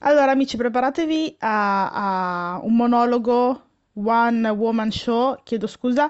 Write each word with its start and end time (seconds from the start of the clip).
Allora, 0.00 0.30
amici, 0.32 0.56
preparatevi 0.56 1.36
a, 1.40 2.54
a 2.54 2.60
un 2.62 2.76
monologo 2.76 3.62
one 3.94 4.48
woman 4.50 4.90
show, 4.92 5.36
chiedo 5.42 5.66
scusa. 5.66 6.08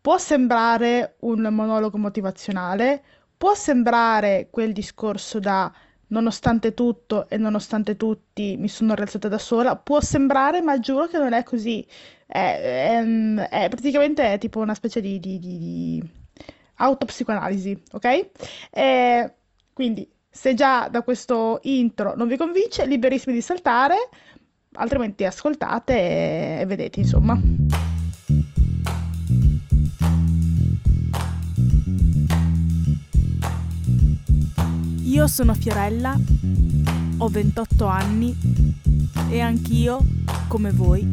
Può 0.00 0.18
sembrare 0.18 1.16
un 1.20 1.40
monologo 1.50 1.96
motivazionale, 1.98 3.02
può 3.36 3.54
sembrare 3.54 4.48
quel 4.50 4.72
discorso 4.72 5.38
da 5.38 5.70
nonostante 6.08 6.74
tutto 6.74 7.28
e 7.28 7.36
nonostante 7.36 7.96
tutti 7.96 8.56
mi 8.58 8.68
sono 8.68 8.94
rialzata 8.94 9.28
da 9.28 9.38
sola, 9.38 9.76
può 9.76 10.00
sembrare, 10.00 10.60
ma 10.62 10.78
giuro 10.78 11.06
che 11.06 11.18
non 11.18 11.32
è 11.32 11.42
così. 11.42 11.86
È, 12.26 12.98
è- 12.98 13.48
è 13.48 13.68
praticamente 13.68 14.32
è 14.34 14.38
tipo 14.38 14.60
una 14.60 14.74
specie 14.74 15.00
di, 15.00 15.18
di, 15.18 15.38
di, 15.38 15.58
di 15.58 16.10
autopsicoanalisi, 16.76 17.82
ok? 17.92 18.30
E 18.70 19.34
quindi, 19.72 20.08
se 20.30 20.54
già 20.54 20.88
da 20.88 21.02
questo 21.02 21.58
intro 21.62 22.14
non 22.16 22.28
vi 22.28 22.36
convince, 22.36 22.86
liberissimi 22.86 23.34
di 23.34 23.40
saltare, 23.40 24.08
altrimenti 24.74 25.24
ascoltate 25.24 25.92
e, 25.92 26.60
e 26.60 26.66
vedete, 26.66 27.00
insomma. 27.00 27.38
Io 35.02 35.26
sono 35.26 35.54
Fiorella, 35.54 36.16
ho 37.18 37.28
28 37.28 37.84
anni 37.84 38.36
e 39.28 39.40
anch'io, 39.40 39.98
come 40.46 40.70
voi, 40.70 41.06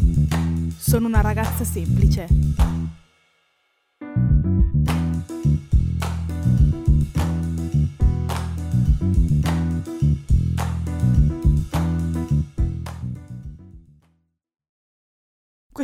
sono 0.78 1.08
una 1.08 1.22
ragazza 1.22 1.64
semplice. 1.64 2.28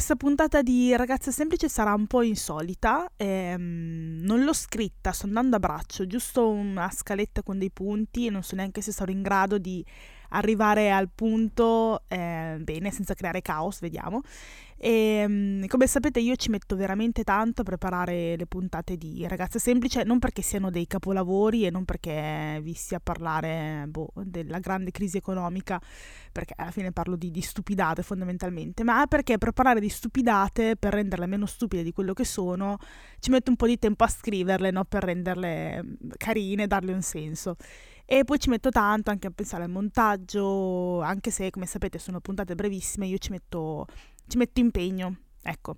Questa 0.04 0.20
puntata 0.20 0.62
di 0.62 0.94
Ragazza 0.98 1.32
Semplice 1.32 1.70
sarà 1.70 1.94
un 1.94 2.08
po' 2.08 2.24
insolita, 2.24 3.10
ehm, 3.16 4.20
non 4.24 4.44
l'ho 4.44 4.52
scritta, 4.52 5.14
sto 5.14 5.28
andando 5.28 5.56
a 5.56 5.60
braccio, 5.60 6.06
giusto 6.06 6.50
una 6.50 6.92
scaletta 6.92 7.42
con 7.42 7.58
dei 7.58 7.72
punti 7.72 8.26
e 8.26 8.30
non 8.30 8.44
so 8.44 8.58
neanche 8.58 8.82
se 8.82 8.92
sarò 8.92 9.14
in 9.14 9.22
grado 9.22 9.58
di 9.58 9.82
arrivare 10.34 10.92
al 10.92 11.10
punto 11.14 12.04
eh, 12.08 12.58
bene, 12.60 12.92
senza 12.92 13.14
creare 13.14 13.42
caos, 13.42 13.80
vediamo. 13.80 14.22
E 14.84 15.26
mm, 15.26 15.64
come 15.68 15.88
sapete 15.88 16.20
io 16.20 16.36
ci 16.36 16.50
metto 16.50 16.76
veramente 16.76 17.24
tanto 17.24 17.62
a 17.62 17.64
preparare 17.64 18.36
le 18.36 18.46
puntate 18.48 18.98
di 18.98 19.26
Ragazza 19.26 19.58
Semplice, 19.58 20.04
non 20.04 20.20
perché 20.20 20.42
siano 20.42 20.70
dei 20.70 20.88
capolavori 20.88 21.66
e 21.66 21.70
non 21.70 21.86
perché 21.86 22.60
vi 22.62 22.74
sia 22.74 22.98
a 22.98 23.02
parlare 23.02 23.86
boh, 23.88 24.12
della 24.14 24.60
grande 24.60 24.92
crisi 24.92 25.16
economica, 25.16 25.80
perché 26.34 26.54
alla 26.58 26.72
fine 26.72 26.92
parlo 26.92 27.16
di, 27.16 27.32
di 27.32 27.40
stupidate 27.40 28.04
fondamentalmente, 28.04 28.84
ma 28.84 29.06
perché 29.08 29.38
preparare 29.38 29.80
di 29.80 29.88
stupidate 29.88 30.76
per 30.76 30.92
renderle 30.92 31.28
meno 31.28 31.46
stupide 31.46 31.82
di 31.82 31.94
quello 31.94 32.12
che 32.12 32.26
sono, 32.26 32.78
ci 33.20 33.30
metto 33.30 33.52
un 33.52 33.56
po' 33.56 33.68
di 33.68 33.80
tempo 33.80 34.04
a 34.04 34.08
scriverle, 34.10 34.70
no? 34.72 34.84
per 34.84 35.04
renderle 35.06 35.82
mm, 35.82 35.94
carine, 36.18 36.68
darle 36.68 36.92
un 36.92 37.02
senso. 37.02 37.56
E 38.06 38.24
poi 38.26 38.38
ci 38.40 38.50
metto 38.50 38.70
tanto 38.70 39.10
anche 39.12 39.28
a 39.28 39.32
pensare 39.32 39.64
al 39.64 39.70
montaggio, 39.70 41.02
anche 41.02 41.32
se 41.32 41.50
come 41.50 41.66
sapete 41.66 41.98
sono 42.00 42.20
puntate 42.20 42.54
brevissime, 42.56 43.08
io 43.08 43.18
ci 43.18 43.32
metto, 43.32 43.88
ci 44.28 44.38
metto 44.38 44.60
impegno, 44.60 45.18
ecco. 45.42 45.76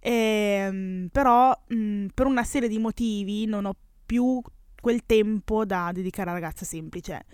Ehm, 0.00 1.08
però 1.12 1.52
mh, 1.68 2.06
per 2.14 2.26
una 2.26 2.44
serie 2.44 2.68
di 2.68 2.78
motivi 2.78 3.46
non 3.46 3.64
ho 3.64 3.74
più 4.04 4.40
quel 4.80 5.04
tempo 5.06 5.64
da 5.64 5.90
dedicare 5.92 6.30
a 6.30 6.34
ragazza 6.34 6.64
semplice. 6.64 7.24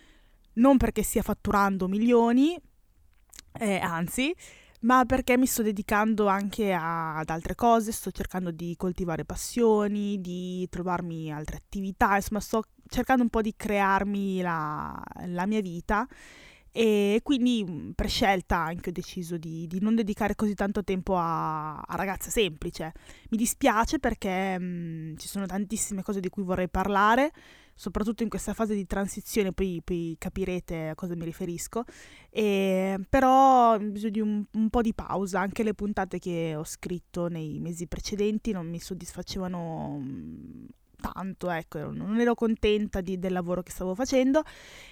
Non 0.54 0.76
perché 0.76 1.02
stia 1.02 1.22
fatturando 1.22 1.88
milioni, 1.88 2.56
eh, 3.58 3.76
anzi, 3.78 4.34
ma 4.80 5.04
perché 5.04 5.36
mi 5.38 5.46
sto 5.46 5.62
dedicando 5.62 6.26
anche 6.26 6.72
a- 6.72 7.16
ad 7.16 7.30
altre 7.30 7.54
cose, 7.54 7.92
sto 7.92 8.10
cercando 8.10 8.50
di 8.50 8.74
coltivare 8.76 9.24
passioni, 9.24 10.20
di 10.20 10.66
trovarmi 10.70 11.32
altre 11.32 11.56
attività, 11.56 12.16
insomma 12.16 12.40
sto 12.40 12.64
cercando 12.88 13.22
un 13.22 13.28
po' 13.28 13.42
di 13.42 13.54
crearmi 13.56 14.40
la, 14.40 15.02
la 15.26 15.46
mia 15.46 15.60
vita 15.60 16.06
e 16.76 17.20
quindi 17.22 17.62
mh, 17.62 17.92
per 17.94 18.08
scelta 18.08 18.56
anche 18.56 18.88
ho 18.88 18.92
deciso 18.92 19.38
di, 19.38 19.68
di 19.68 19.78
non 19.80 19.94
dedicare 19.94 20.34
così 20.34 20.54
tanto 20.54 20.82
tempo 20.82 21.16
a, 21.16 21.78
a 21.78 21.94
ragazza 21.94 22.30
semplice. 22.30 22.92
Mi 23.30 23.36
dispiace 23.36 24.00
perché 24.00 24.58
mh, 24.58 25.16
ci 25.16 25.28
sono 25.28 25.46
tantissime 25.46 26.02
cose 26.02 26.18
di 26.18 26.28
cui 26.28 26.42
vorrei 26.42 26.68
parlare, 26.68 27.30
soprattutto 27.76 28.24
in 28.24 28.28
questa 28.28 28.54
fase 28.54 28.74
di 28.74 28.86
transizione, 28.86 29.52
poi, 29.52 29.82
poi 29.84 30.16
capirete 30.18 30.88
a 30.88 30.94
cosa 30.96 31.14
mi 31.14 31.24
riferisco. 31.24 31.84
E, 32.28 32.98
però 33.08 33.74
ho 33.74 33.78
bisogno 33.78 34.10
di 34.10 34.20
un, 34.20 34.44
un 34.54 34.68
po' 34.68 34.82
di 34.82 34.94
pausa, 34.94 35.38
anche 35.38 35.62
le 35.62 35.74
puntate 35.74 36.18
che 36.18 36.56
ho 36.56 36.64
scritto 36.64 37.28
nei 37.28 37.60
mesi 37.60 37.86
precedenti 37.86 38.50
non 38.50 38.68
mi 38.68 38.80
soddisfacevano 38.80 40.00
mm, 40.00 40.64
tanto, 41.12 41.50
ecco, 41.50 41.92
non 41.92 42.18
ero 42.18 42.34
contenta 42.34 43.00
di- 43.00 43.18
del 43.18 43.32
lavoro 43.32 43.62
che 43.62 43.70
stavo 43.70 43.94
facendo 43.94 44.42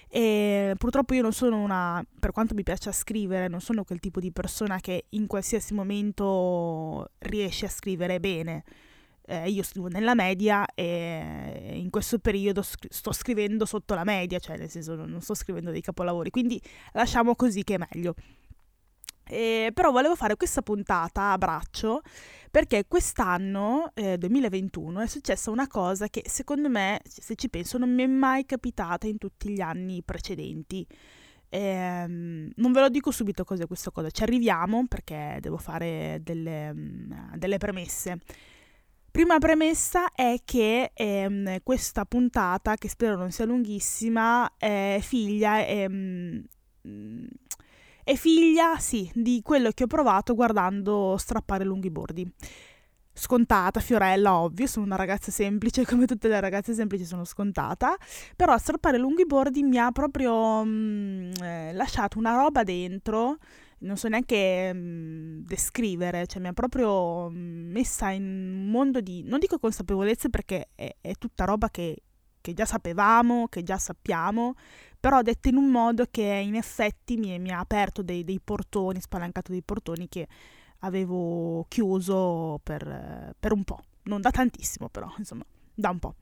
e 0.08 0.74
purtroppo 0.76 1.14
io 1.14 1.22
non 1.22 1.32
sono 1.32 1.62
una, 1.62 2.04
per 2.18 2.32
quanto 2.32 2.54
mi 2.54 2.62
piaccia 2.62 2.92
scrivere, 2.92 3.48
non 3.48 3.60
sono 3.60 3.84
quel 3.84 3.98
tipo 3.98 4.20
di 4.20 4.30
persona 4.30 4.78
che 4.80 5.06
in 5.10 5.26
qualsiasi 5.26 5.72
momento 5.72 7.10
riesce 7.20 7.66
a 7.66 7.70
scrivere 7.70 8.20
bene. 8.20 8.64
Eh, 9.24 9.48
io 9.48 9.62
scrivo 9.62 9.86
nella 9.86 10.14
media 10.14 10.66
e 10.74 11.74
in 11.74 11.90
questo 11.90 12.18
periodo 12.18 12.60
scri- 12.60 12.92
sto 12.92 13.12
scrivendo 13.12 13.64
sotto 13.64 13.94
la 13.94 14.04
media, 14.04 14.38
cioè 14.40 14.58
nel 14.58 14.68
senso 14.68 14.96
non 14.96 15.20
sto 15.20 15.34
scrivendo 15.34 15.70
dei 15.70 15.80
capolavori, 15.80 16.30
quindi 16.30 16.60
lasciamo 16.92 17.34
così 17.36 17.62
che 17.62 17.76
è 17.76 17.78
meglio. 17.78 18.14
Eh, 19.24 19.70
però 19.72 19.90
volevo 19.92 20.16
fare 20.16 20.36
questa 20.36 20.62
puntata 20.62 21.32
a 21.32 21.38
braccio 21.38 22.02
perché 22.50 22.84
quest'anno, 22.86 23.90
eh, 23.94 24.18
2021, 24.18 25.00
è 25.00 25.06
successa 25.06 25.50
una 25.50 25.66
cosa 25.66 26.08
che 26.08 26.22
secondo 26.26 26.68
me, 26.68 27.00
se 27.04 27.34
ci 27.34 27.48
penso, 27.48 27.78
non 27.78 27.94
mi 27.94 28.02
è 28.02 28.06
mai 28.06 28.44
capitata 28.44 29.06
in 29.06 29.18
tutti 29.18 29.48
gli 29.50 29.60
anni 29.60 30.02
precedenti. 30.02 30.86
Ehm, 31.48 32.50
non 32.56 32.72
ve 32.72 32.80
lo 32.80 32.88
dico 32.88 33.10
subito 33.10 33.44
cos'è 33.44 33.66
questa 33.66 33.90
cosa, 33.90 34.10
ci 34.10 34.22
arriviamo 34.22 34.86
perché 34.86 35.38
devo 35.40 35.58
fare 35.58 36.20
delle, 36.22 36.72
mm, 36.74 37.34
delle 37.36 37.58
premesse. 37.58 38.18
Prima 39.10 39.38
premessa 39.38 40.10
è 40.14 40.36
che 40.44 40.90
ehm, 40.94 41.58
questa 41.62 42.04
puntata, 42.06 42.76
che 42.76 42.88
spero 42.88 43.16
non 43.16 43.30
sia 43.30 43.44
lunghissima, 43.44 44.56
è 44.56 44.98
figlia, 45.02 45.64
ehm, 45.66 46.42
è 48.04 48.14
figlia, 48.14 48.78
sì, 48.78 49.10
di 49.14 49.40
quello 49.42 49.70
che 49.70 49.84
ho 49.84 49.86
provato 49.86 50.34
guardando 50.34 51.16
strappare 51.18 51.64
lunghi 51.64 51.90
bordi. 51.90 52.30
Scontata, 53.14 53.78
Fiorella, 53.80 54.38
ovvio, 54.38 54.66
sono 54.66 54.86
una 54.86 54.96
ragazza 54.96 55.30
semplice, 55.30 55.84
come 55.86 56.06
tutte 56.06 56.28
le 56.28 56.40
ragazze 56.40 56.74
semplici 56.74 57.04
sono 57.04 57.24
scontata, 57.24 57.96
però 58.34 58.56
strappare 58.56 58.98
lunghi 58.98 59.26
bordi 59.26 59.62
mi 59.62 59.78
ha 59.78 59.92
proprio 59.92 60.64
mm, 60.64 61.32
eh, 61.42 61.72
lasciato 61.74 62.18
una 62.18 62.34
roba 62.34 62.62
dentro, 62.62 63.36
non 63.80 63.96
so 63.96 64.08
neanche 64.08 64.72
mm, 64.72 65.40
descrivere, 65.44 66.26
cioè 66.26 66.40
mi 66.40 66.48
ha 66.48 66.52
proprio 66.52 67.30
mm, 67.30 67.70
messa 67.70 68.10
in 68.10 68.24
un 68.24 68.70
mondo 68.70 69.00
di, 69.00 69.22
non 69.24 69.38
dico 69.38 69.58
consapevolezze 69.58 70.30
perché 70.30 70.70
è, 70.74 70.96
è 71.00 71.12
tutta 71.14 71.44
roba 71.44 71.68
che, 71.68 72.02
che 72.40 72.54
già 72.54 72.64
sapevamo, 72.64 73.46
che 73.48 73.62
già 73.62 73.76
sappiamo, 73.78 74.54
però 75.02 75.20
dette 75.20 75.48
in 75.48 75.56
un 75.56 75.68
modo 75.68 76.06
che 76.08 76.22
in 76.22 76.54
effetti 76.54 77.16
mi, 77.16 77.36
mi 77.40 77.50
ha 77.50 77.58
aperto 77.58 78.04
dei, 78.04 78.22
dei 78.22 78.38
portoni, 78.38 79.00
spalancato 79.00 79.50
dei 79.50 79.60
portoni 79.60 80.08
che 80.08 80.28
avevo 80.78 81.64
chiuso 81.66 82.60
per, 82.62 83.34
per 83.36 83.50
un 83.50 83.64
po', 83.64 83.80
non 84.04 84.20
da 84.20 84.30
tantissimo 84.30 84.88
però, 84.88 85.12
insomma, 85.18 85.44
da 85.74 85.90
un 85.90 85.98
po'. 85.98 86.14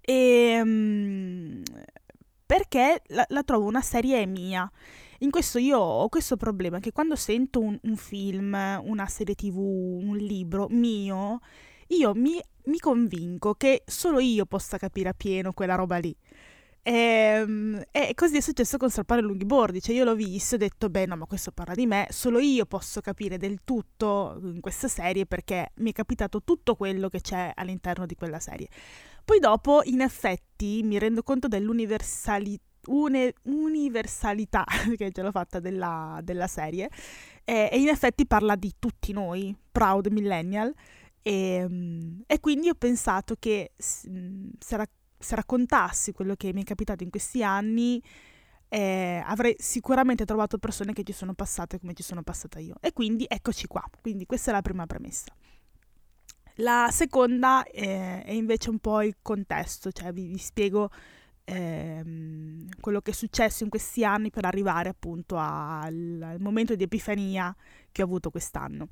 E, 0.00 0.58
mm, 0.64 1.62
perché 2.46 3.02
la, 3.08 3.26
la 3.28 3.42
trovo 3.42 3.66
una 3.66 3.82
serie 3.82 4.24
mia. 4.24 4.70
In 5.18 5.30
questo 5.30 5.58
io 5.58 5.78
ho 5.78 6.08
questo 6.08 6.38
problema 6.38 6.78
che 6.78 6.92
quando 6.92 7.14
sento 7.14 7.60
un, 7.60 7.78
un 7.82 7.96
film, 7.96 8.54
una 8.84 9.06
serie 9.06 9.34
tv, 9.34 9.58
un 9.58 10.16
libro 10.16 10.66
mio, 10.70 11.40
io 11.88 12.14
mi, 12.14 12.40
mi 12.64 12.78
convinco 12.78 13.52
che 13.52 13.82
solo 13.84 14.18
io 14.18 14.46
possa 14.46 14.78
capire 14.78 15.10
appieno 15.10 15.52
quella 15.52 15.74
roba 15.74 15.98
lì. 15.98 16.16
Ehm, 16.88 17.82
E, 17.90 18.12
così 18.14 18.36
è 18.36 18.40
successo 18.40 18.76
con 18.76 18.88
Strappare 18.90 19.20
lunghi 19.20 19.44
bordi, 19.44 19.80
cioè 19.80 19.94
io 19.96 20.04
l'ho 20.04 20.14
visto 20.14 20.54
e 20.54 20.58
ho 20.58 20.60
detto, 20.60 20.88
beh 20.88 21.06
no, 21.06 21.16
ma 21.16 21.26
questo 21.26 21.50
parla 21.50 21.74
di 21.74 21.84
me, 21.86 22.06
solo 22.10 22.38
io 22.38 22.64
posso 22.64 23.00
capire 23.00 23.38
del 23.38 23.60
tutto 23.64 24.38
in 24.44 24.60
questa 24.60 24.86
serie 24.86 25.26
perché 25.26 25.72
mi 25.76 25.90
è 25.90 25.92
capitato 25.92 26.42
tutto 26.44 26.76
quello 26.76 27.08
che 27.08 27.20
c'è 27.20 27.50
all'interno 27.56 28.06
di 28.06 28.14
quella 28.14 28.38
serie. 28.38 28.68
Poi 29.24 29.40
dopo, 29.40 29.80
in 29.84 30.00
effetti, 30.00 30.82
mi 30.84 30.98
rendo 30.98 31.22
conto 31.22 31.48
dell'universalità 31.48 32.62
universalità 32.88 34.64
che 34.96 35.10
ce 35.10 35.20
l'ho 35.22 35.32
fatta 35.32 35.58
della, 35.58 36.20
della 36.22 36.46
serie 36.46 36.88
e, 37.44 37.68
e 37.72 37.80
in 37.80 37.88
effetti 37.88 38.26
parla 38.28 38.54
di 38.54 38.74
tutti 38.78 39.12
noi, 39.12 39.52
proud 39.72 40.06
millennial 40.06 40.72
e, 41.20 41.66
mm, 41.68 42.20
e 42.26 42.38
quindi 42.40 42.68
ho 42.68 42.74
pensato 42.74 43.34
che 43.40 43.72
s- 43.76 44.06
mm, 44.08 44.50
se, 45.18 45.34
ra- 45.34 45.42
se 45.42 45.46
raccontassi 45.46 46.12
quello 46.12 46.34
che 46.34 46.52
mi 46.52 46.62
è 46.62 46.64
capitato 46.64 47.02
in 47.02 47.10
questi 47.10 47.42
anni, 47.42 48.02
eh, 48.68 49.22
avrei 49.24 49.54
sicuramente 49.58 50.24
trovato 50.24 50.58
persone 50.58 50.92
che 50.92 51.02
ci 51.02 51.12
sono 51.12 51.34
passate 51.34 51.78
come 51.78 51.94
ci 51.94 52.02
sono 52.02 52.22
passata 52.22 52.58
io. 52.58 52.76
E 52.80 52.92
quindi 52.92 53.24
eccoci 53.28 53.66
qua. 53.66 53.84
Quindi 54.00 54.26
questa 54.26 54.50
è 54.50 54.54
la 54.54 54.62
prima 54.62 54.86
premessa. 54.86 55.32
La 56.60 56.88
seconda 56.90 57.64
eh, 57.64 58.22
è 58.24 58.32
invece 58.32 58.70
un 58.70 58.78
po' 58.78 59.02
il 59.02 59.16
contesto, 59.20 59.92
cioè 59.92 60.12
vi, 60.12 60.26
vi 60.26 60.38
spiego 60.38 60.90
ehm, 61.44 62.66
quello 62.80 63.00
che 63.02 63.10
è 63.10 63.14
successo 63.14 63.62
in 63.62 63.68
questi 63.68 64.04
anni 64.04 64.30
per 64.30 64.46
arrivare 64.46 64.88
appunto 64.88 65.36
al, 65.36 66.20
al 66.22 66.40
momento 66.40 66.74
di 66.74 66.82
epifania 66.82 67.54
che 67.92 68.02
ho 68.02 68.04
avuto 68.06 68.30
quest'anno. 68.30 68.88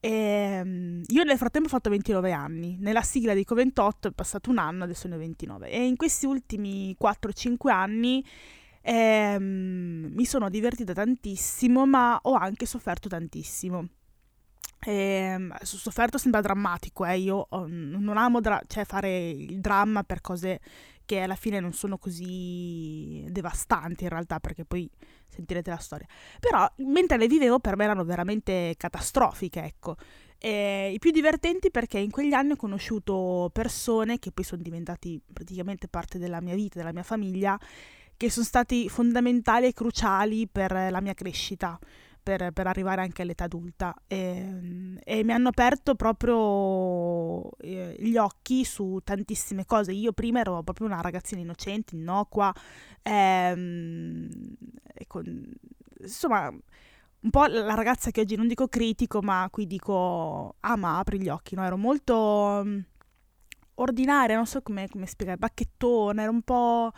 E, 0.00 0.08
ehm, 0.08 1.02
io 1.08 1.24
nel 1.24 1.36
frattempo 1.36 1.68
ho 1.68 1.70
fatto 1.70 1.90
29 1.90 2.32
anni, 2.32 2.76
nella 2.80 3.02
sigla 3.02 3.34
di 3.34 3.44
Coventotto 3.44 4.08
è 4.08 4.12
passato 4.12 4.50
un 4.50 4.58
anno, 4.58 4.84
adesso 4.84 5.08
ne 5.08 5.14
ho 5.14 5.18
29 5.18 5.70
e 5.70 5.86
in 5.86 5.96
questi 5.96 6.26
ultimi 6.26 6.96
4-5 7.00 7.70
anni 7.70 8.24
ehm, 8.82 10.12
mi 10.14 10.24
sono 10.24 10.48
divertita 10.48 10.92
tantissimo 10.92 11.86
ma 11.86 12.18
ho 12.22 12.34
anche 12.34 12.66
sofferto 12.66 13.08
tantissimo. 13.08 13.88
E, 14.80 14.92
ehm, 14.92 15.56
sofferto 15.62 16.18
sembra 16.18 16.40
drammatico, 16.40 17.04
eh? 17.04 17.18
io 17.18 17.46
oh, 17.48 17.66
non 17.66 18.16
amo 18.16 18.40
dra- 18.40 18.62
cioè 18.66 18.84
fare 18.84 19.30
il 19.30 19.60
dramma 19.60 20.04
per 20.04 20.20
cose 20.20 20.60
che 21.06 21.20
alla 21.20 21.36
fine 21.36 21.60
non 21.60 21.72
sono 21.72 21.96
così 21.96 23.24
devastanti 23.28 24.04
in 24.04 24.10
realtà, 24.10 24.38
perché 24.40 24.66
poi 24.66 24.90
sentirete 25.26 25.70
la 25.70 25.78
storia. 25.78 26.06
Però 26.38 26.70
mentre 26.78 27.16
le 27.16 27.28
vivevo 27.28 27.58
per 27.60 27.76
me 27.76 27.84
erano 27.84 28.04
veramente 28.04 28.74
catastrofiche, 28.76 29.62
ecco. 29.62 29.96
E 30.38 30.90
I 30.92 30.98
più 30.98 31.12
divertenti 31.12 31.70
perché 31.70 31.98
in 31.98 32.10
quegli 32.10 32.34
anni 32.34 32.52
ho 32.52 32.56
conosciuto 32.56 33.48
persone 33.52 34.18
che 34.18 34.32
poi 34.32 34.44
sono 34.44 34.60
diventati 34.60 35.18
praticamente 35.32 35.88
parte 35.88 36.18
della 36.18 36.42
mia 36.42 36.54
vita, 36.54 36.78
della 36.78 36.92
mia 36.92 37.02
famiglia, 37.02 37.58
che 38.16 38.30
sono 38.30 38.44
stati 38.44 38.88
fondamentali 38.88 39.66
e 39.66 39.72
cruciali 39.72 40.46
per 40.46 40.72
la 40.72 41.00
mia 41.00 41.14
crescita 41.14 41.78
per, 42.26 42.50
per 42.50 42.66
arrivare 42.66 43.02
anche 43.02 43.22
all'età 43.22 43.44
adulta 43.44 43.94
e, 44.08 44.98
e 45.04 45.22
mi 45.22 45.30
hanno 45.30 45.50
aperto 45.50 45.94
proprio 45.94 47.52
eh, 47.58 47.94
gli 48.00 48.16
occhi 48.16 48.64
su 48.64 48.98
tantissime 49.04 49.64
cose. 49.64 49.92
Io 49.92 50.12
prima 50.12 50.40
ero 50.40 50.60
proprio 50.64 50.88
una 50.88 51.00
ragazzina 51.00 51.40
innocente, 51.40 51.94
innocua, 51.94 52.52
ehm, 53.02 54.28
con, 55.06 55.52
insomma 56.00 56.48
un 56.48 57.30
po' 57.30 57.46
la 57.46 57.74
ragazza 57.74 58.10
che 58.10 58.22
oggi 58.22 58.34
non 58.34 58.48
dico 58.48 58.66
critico, 58.66 59.22
ma 59.22 59.46
qui 59.48 59.68
dico 59.68 60.56
ah 60.58 60.76
ma 60.76 60.98
apri 60.98 61.20
gli 61.20 61.28
occhi, 61.28 61.54
no? 61.54 61.64
Ero 61.64 61.76
molto 61.76 62.62
mm, 62.64 62.78
ordinaria, 63.74 64.34
non 64.34 64.46
so 64.46 64.62
come, 64.62 64.88
come 64.88 65.06
spiegare, 65.06 65.38
bacchettone, 65.38 66.22
ero 66.22 66.32
un 66.32 66.42
po'... 66.42 66.92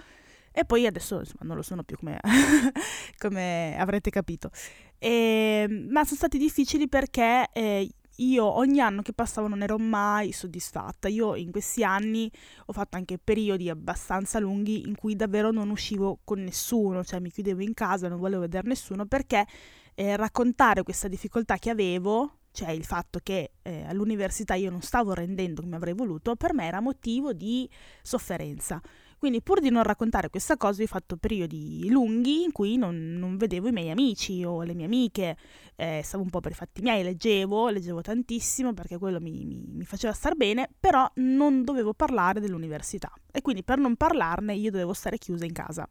E 0.51 0.65
poi 0.65 0.87
adesso 0.87 1.19
insomma, 1.21 1.45
non 1.45 1.57
lo 1.57 1.63
sono 1.63 1.85
più 1.85 1.97
come, 1.99 2.19
come 3.19 3.77
avrete 3.79 4.11
capito. 4.11 4.51
E, 4.99 5.67
ehm, 5.69 5.89
ma 5.91 6.05
sono 6.05 6.17
stati 6.17 6.39
difficili 6.39 6.89
perché 6.89 7.49
eh, 7.53 7.89
io 8.21 8.45
ogni 8.45 8.81
anno 8.81 9.03
che 9.03 9.13
passavo 9.13 9.47
non 9.49 9.63
ero 9.63 9.79
mai 9.79 10.33
soddisfatta. 10.33 11.09
Io 11.09 11.35
in 11.37 11.51
questi 11.51 11.85
anni 11.85 12.31
ho 12.67 12.73
fatto 12.73 12.97
anche 12.97 13.19
periodi 13.19 13.69
abbastanza 13.69 14.39
lunghi 14.39 14.87
in 14.87 14.97
cui 14.97 15.15
davvero 15.15 15.51
non 15.51 15.71
uscivo 15.71 16.19
con 16.25 16.43
nessuno, 16.43 17.05
cioè 17.05 17.21
mi 17.21 17.31
chiudevo 17.31 17.63
in 17.63 17.75
casa, 17.75 18.09
non 18.09 18.19
volevo 18.19 18.43
vedere 18.43 18.67
nessuno 18.69 19.07
perché 19.07 19.47
eh, 19.95 20.17
raccontare 20.17 20.83
questa 20.83 21.09
difficoltà 21.09 21.59
che 21.59 21.71
avevo, 21.71 22.39
cioè 22.51 22.71
il 22.71 22.85
fatto 22.85 23.21
che 23.23 23.53
eh, 23.63 23.85
all'università 23.85 24.55
io 24.55 24.71
non 24.71 24.83
stavo 24.83 25.13
rendendo 25.13 25.63
come 25.63 25.77
avrei 25.77 25.95
voluto, 25.95 26.35
per 26.35 26.55
me 26.55 26.67
era 26.67 26.81
motivo 26.81 27.33
di 27.33 27.69
sofferenza. 28.03 28.81
Quindi 29.19 29.43
pur 29.43 29.61
di 29.61 29.69
non 29.69 29.83
raccontare 29.83 30.31
questa 30.31 30.57
cosa 30.57 30.83
ho 30.83 30.87
fatto 30.87 31.17
periodi 31.17 31.89
lunghi 31.91 32.45
in 32.45 32.53
cui 32.53 32.77
non, 32.77 33.17
non 33.19 33.37
vedevo 33.37 33.67
i 33.69 33.73
miei 33.73 33.91
amici 33.91 34.45
o 34.45 34.63
le 34.63 34.75
mie 34.75 34.85
amiche, 34.85 35.37
eh, 35.75 36.03
stavo 36.05 36.23
un 36.23 36.31
po' 36.31 36.39
per 36.39 36.53
i 36.53 36.55
fatti 36.55 36.83
miei, 36.83 37.03
leggevo, 37.03 37.69
leggevo 37.69 38.01
tantissimo 38.01 38.73
perché 38.75 38.97
quello 38.97 39.21
mi, 39.21 39.45
mi, 39.45 39.65
mi 39.67 39.85
faceva 39.85 40.13
star 40.13 40.37
bene, 40.37 40.71
però 40.79 41.11
non 41.17 41.65
dovevo 41.65 41.95
parlare 41.95 42.41
dell'università 42.41 43.13
e 43.33 43.43
quindi 43.43 43.65
per 43.65 43.79
non 43.79 43.97
parlarne 43.97 44.55
io 44.55 44.71
dovevo 44.71 44.93
stare 44.93 45.19
chiusa 45.19 45.45
in 45.45 45.53
casa. 45.53 45.89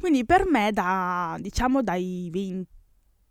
Quindi 0.00 0.24
per 0.24 0.46
me 0.46 0.72
da, 0.72 1.36
diciamo 1.38 1.82
dai 1.82 2.28
20 2.32 2.81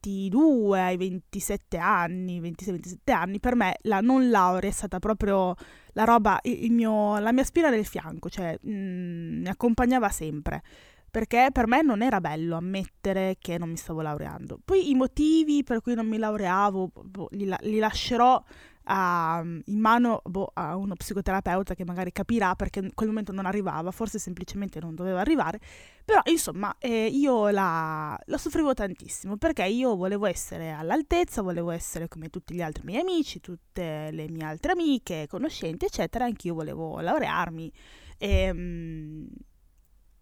22 0.01 0.79
ai 0.81 0.97
27 0.97 1.77
anni, 1.77 2.41
26-27 2.41 3.11
anni, 3.11 3.39
per 3.39 3.55
me 3.55 3.77
la 3.83 3.99
non 4.01 4.29
laurea 4.29 4.69
è 4.69 4.73
stata 4.73 4.97
proprio 4.97 5.53
la 5.93 6.03
roba, 6.03 6.39
mio, 6.69 7.19
la 7.19 7.31
mia 7.31 7.43
spina 7.43 7.69
del 7.69 7.85
fianco, 7.85 8.29
cioè 8.29 8.57
mh, 8.59 8.71
mm, 8.71 9.41
mi 9.41 9.47
accompagnava 9.47 10.09
sempre. 10.09 10.63
Perché 11.11 11.49
per 11.51 11.67
me 11.67 11.81
non 11.81 12.01
era 12.01 12.21
bello 12.21 12.55
ammettere 12.55 13.35
che 13.37 13.57
non 13.57 13.69
mi 13.69 13.75
stavo 13.75 14.01
laureando. 14.01 14.59
Poi 14.63 14.91
i 14.91 14.95
motivi 14.95 15.61
per 15.61 15.81
cui 15.81 15.93
non 15.93 16.07
mi 16.07 16.17
laureavo 16.17 16.91
boh, 17.03 17.27
li, 17.31 17.53
li 17.63 17.79
lascerò 17.79 18.41
a, 18.85 19.41
in 19.43 19.79
mano 19.79 20.21
boh, 20.23 20.51
a 20.53 20.75
uno 20.75 20.95
psicoterapeuta 20.95 21.75
che 21.75 21.85
magari 21.85 22.11
capirà 22.11 22.55
perché 22.55 22.79
in 22.79 22.93
quel 22.93 23.09
momento 23.09 23.31
non 23.31 23.45
arrivava, 23.45 23.91
forse 23.91 24.19
semplicemente 24.19 24.79
non 24.79 24.95
doveva 24.95 25.19
arrivare, 25.19 25.59
però 26.03 26.21
insomma 26.25 26.75
eh, 26.79 27.05
io 27.05 27.49
la, 27.49 28.17
la, 28.25 28.37
soffrivo 28.37 28.73
tantissimo 28.73 29.37
perché 29.37 29.65
io 29.65 29.95
volevo 29.95 30.25
essere 30.25 30.71
all'altezza, 30.71 31.41
volevo 31.41 31.71
essere 31.71 32.07
come 32.07 32.29
tutti 32.29 32.53
gli 32.53 32.61
altri 32.61 32.83
miei 32.85 33.01
amici, 33.01 33.39
tutte 33.39 34.09
le 34.11 34.29
mie 34.29 34.43
altre 34.43 34.71
amiche, 34.71 35.27
conoscenti, 35.29 35.85
eccetera, 35.85 36.25
anch'io 36.25 36.53
volevo 36.53 36.99
laurearmi 36.99 37.71
ehm, 38.17 39.27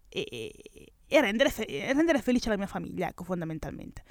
e, 0.08 0.26
e, 0.30 0.92
e 1.06 1.20
rendere, 1.20 1.50
fe- 1.50 1.92
rendere 1.92 2.20
felice 2.20 2.48
la 2.48 2.56
mia 2.56 2.66
famiglia, 2.66 3.08
ecco, 3.08 3.24
fondamentalmente. 3.24 4.02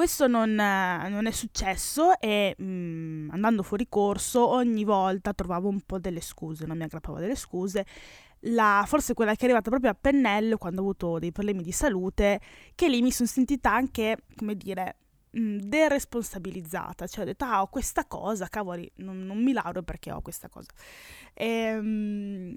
Questo 0.00 0.26
non, 0.26 0.54
non, 0.54 1.26
è 1.26 1.30
successo 1.30 2.18
e 2.18 2.54
mh, 2.56 2.64
mm, 2.64 3.30
andando 3.32 3.62
fuori 3.62 3.86
corso 3.86 4.48
ogni 4.48 4.82
volta 4.82 5.34
trovavo 5.34 5.68
un 5.68 5.82
po' 5.82 5.98
delle 5.98 6.22
scuse, 6.22 6.64
non 6.64 6.78
mi 6.78 6.84
aggrappavo 6.84 7.18
delle 7.18 7.34
scuse. 7.34 7.84
La, 8.44 8.82
forse 8.86 9.12
quella 9.12 9.34
che 9.34 9.42
è 9.42 9.44
arrivata 9.44 9.68
proprio 9.68 9.90
a 9.90 9.94
pennello 10.00 10.56
quando 10.56 10.80
ho 10.80 10.84
avuto 10.84 11.18
dei 11.18 11.32
problemi 11.32 11.62
di 11.62 11.70
salute, 11.70 12.40
che 12.74 12.88
lì 12.88 13.02
mi 13.02 13.10
sono 13.12 13.28
sentita 13.28 13.74
anche, 13.74 14.16
come 14.36 14.54
dire, 14.54 14.96
mm, 15.38 15.58
deresponsabilizzata, 15.58 17.06
cioè 17.06 17.24
ho 17.24 17.26
detto, 17.26 17.44
ah, 17.44 17.60
ho 17.60 17.68
questa 17.68 18.06
cosa, 18.06 18.48
cavoli, 18.48 18.90
non, 18.96 19.26
non 19.26 19.42
mi 19.42 19.52
lauro 19.52 19.82
perché 19.82 20.12
ho 20.12 20.22
questa 20.22 20.48
cosa. 20.48 20.70
E, 21.34 21.46
ehm, 21.46 22.56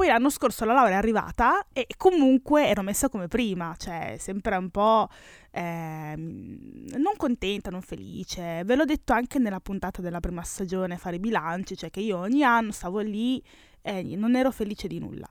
poi 0.00 0.08
l'anno 0.08 0.30
scorso 0.30 0.64
la 0.64 0.72
laurea 0.72 0.94
è 0.94 0.96
arrivata 0.96 1.66
e 1.74 1.86
comunque 1.98 2.66
ero 2.66 2.80
messa 2.80 3.10
come 3.10 3.28
prima, 3.28 3.74
cioè 3.76 4.16
sempre 4.18 4.56
un 4.56 4.70
po' 4.70 5.10
eh, 5.50 6.14
non 6.16 7.16
contenta, 7.18 7.68
non 7.68 7.82
felice. 7.82 8.62
Ve 8.64 8.76
l'ho 8.76 8.86
detto 8.86 9.12
anche 9.12 9.38
nella 9.38 9.60
puntata 9.60 10.00
della 10.00 10.20
prima 10.20 10.40
stagione, 10.40 10.96
fare 10.96 11.16
i 11.16 11.18
bilanci, 11.18 11.76
cioè 11.76 11.90
che 11.90 12.00
io 12.00 12.16
ogni 12.16 12.42
anno 12.42 12.72
stavo 12.72 13.00
lì 13.00 13.44
e 13.82 14.16
non 14.16 14.36
ero 14.36 14.50
felice 14.50 14.88
di 14.88 14.98
nulla. 14.98 15.28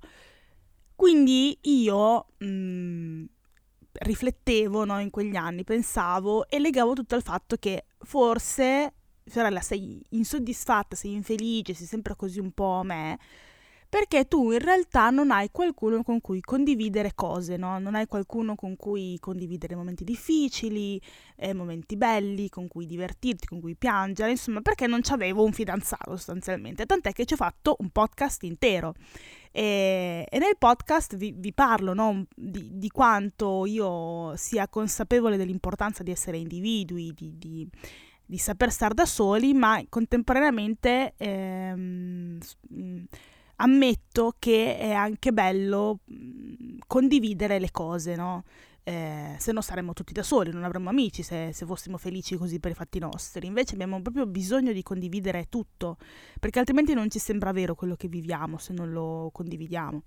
Quindi 0.93 1.58
io 1.62 2.27
mh, 2.38 2.46
mm, 2.46 3.25
riflettevo 3.91 4.86
no, 4.86 5.00
in 5.00 5.10
quegli 5.10 5.36
anni, 5.36 5.63
pensavo 5.63 6.48
e 6.48 6.60
legavo 6.60 6.93
tutto 6.93 7.15
al 7.15 7.24
fatto 7.24 7.55
che 7.55 7.86
forse, 7.98 8.93
sorella, 9.25 9.62
sei 9.62 10.00
insoddisfatta, 10.10 10.96
sei 10.96 11.13
infelice, 11.13 11.74
sei 11.74 11.88
sempre 11.88 12.15
così 12.15 12.39
un 12.39 12.51
po' 12.51 12.82
me 12.84 13.17
perché 13.89 14.27
tu 14.27 14.51
in 14.51 14.60
realtà 14.60 15.10
non 15.10 15.31
hai 15.31 15.50
qualcuno 15.51 16.03
con 16.03 16.22
cui 16.22 16.41
condividere 16.41 17.13
cose, 17.15 17.58
no? 17.58 17.79
Non 17.79 17.96
hai 17.96 18.05
qualcuno 18.05 18.53
con 18.53 18.75
cui 18.75 19.17
condividere 19.19 19.75
momenti 19.75 20.03
difficili, 20.03 21.01
eh, 21.36 21.55
momenti 21.55 21.98
belli, 21.98 22.50
con 22.50 22.67
cui 22.67 22.86
divertirti, 22.86 23.48
con 23.48 23.60
cui 23.60 23.75
piangere, 23.75 24.29
insomma, 24.29 24.62
perché 24.62 24.86
non 24.86 25.01
avevo 25.10 25.43
un 25.43 25.51
fidanzato 25.53 26.12
sostanzialmente, 26.12 26.86
tant'è 26.86 27.13
che 27.13 27.25
ci 27.25 27.34
ho 27.34 27.38
fatto 27.38 27.77
un 27.79 27.89
podcast 27.89 28.43
intero. 28.43 28.93
E, 29.51 30.27
e 30.29 30.38
nel 30.38 30.58
podcast 30.60 31.15
vi, 31.15 31.34
vi 31.36 31.51
parlo 31.51 31.96
no? 31.96 32.27
di, 32.36 32.77
di, 32.77 32.89
quanto 32.89 33.65
io 33.65 34.36
sia 34.36 34.67
consapevole 34.67 35.38
dell'importanza 35.38 36.03
di 36.03 36.12
essere 36.12 36.38
individui, 36.38 37.12
di, 37.15 37.36
di 37.39 37.67
di 38.29 38.38
saper 38.38 38.72
stare 38.72 38.93
da 38.93 39.08
soli, 39.08 39.55
ma 39.55 39.84
contemporaneamente 39.89 41.15
ehm, 41.17 42.38
ammetto 43.62 44.36
che 44.38 44.78
è 44.78 44.92
anche 44.92 45.32
bello 45.32 46.00
condividere 46.88 47.60
le 47.60 47.72
cose, 47.72 48.16
no? 48.16 48.44
Eh, 48.84 49.36
se 49.38 49.51
no 49.51 49.62
saremmo 49.62 49.94
tutti 49.94 50.13
da 50.13 50.24
soli, 50.24 50.51
non 50.51 50.63
avremmo 50.63 50.89
amici 50.89 51.22
se, 51.22 51.51
se, 51.54 51.66
fossimo 51.66 51.98
felici 51.98 52.36
così 52.38 52.60
per 52.60 52.72
i 52.72 52.74
fatti 52.74 52.98
nostri. 52.98 53.46
Invece 53.46 53.75
abbiamo 53.75 54.01
proprio 54.01 54.25
bisogno 54.25 54.72
di 54.72 54.82
condividere 54.82 55.46
tutto, 55.50 55.98
perché 56.39 56.60
altrimenti 56.60 56.94
non 56.94 57.10
ci 57.10 57.20
sembra 57.20 57.51
vero 57.51 57.75
quello 57.75 57.96
che 57.96 58.08
viviamo 58.08 58.58
se 58.58 58.74
non 58.74 58.92
lo 58.92 59.30
condividiamo. 59.32 60.04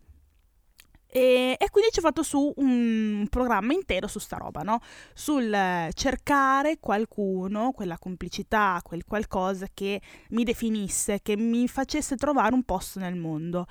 E, 1.14 1.56
e, 1.58 1.68
quindi 1.68 1.90
ci 1.92 1.98
ho 1.98 2.02
fatto 2.02 2.22
su 2.22 2.54
un 2.56 3.26
programma 3.28 3.74
intero 3.74 4.06
su 4.06 4.18
sta 4.18 4.38
roba, 4.38 4.62
no? 4.62 4.80
Sul 5.12 5.54
cercare 5.92 6.78
qualcuno, 6.80 7.72
quella 7.72 7.98
complicità, 7.98 8.80
quel 8.82 9.04
qualcosa 9.04 9.66
che 9.74 10.00
mi 10.30 10.42
definisse, 10.42 11.20
che 11.20 11.36
mi 11.36 11.68
facesse 11.68 12.16
trovare 12.16 12.54
un 12.54 12.62
posto 12.62 12.98
nel 12.98 13.14
mondo. 13.14 13.66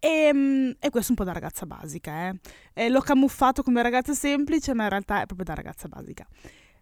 E, 0.00 0.08
ehm, 0.08 0.76
e, 0.80 0.90
questo 0.90 1.08
è 1.08 1.10
un 1.10 1.14
po' 1.14 1.24
da 1.24 1.32
ragazza 1.32 1.64
basica, 1.64 2.28
eh. 2.28 2.40
E 2.72 2.88
l'ho 2.88 3.00
camuffato 3.02 3.62
come 3.62 3.82
ragazza 3.82 4.12
semplice, 4.12 4.74
ma 4.74 4.82
in 4.82 4.88
realtà 4.88 5.22
è 5.22 5.26
proprio 5.26 5.44
da 5.44 5.54
ragazza 5.54 5.86
basica. 5.86 6.26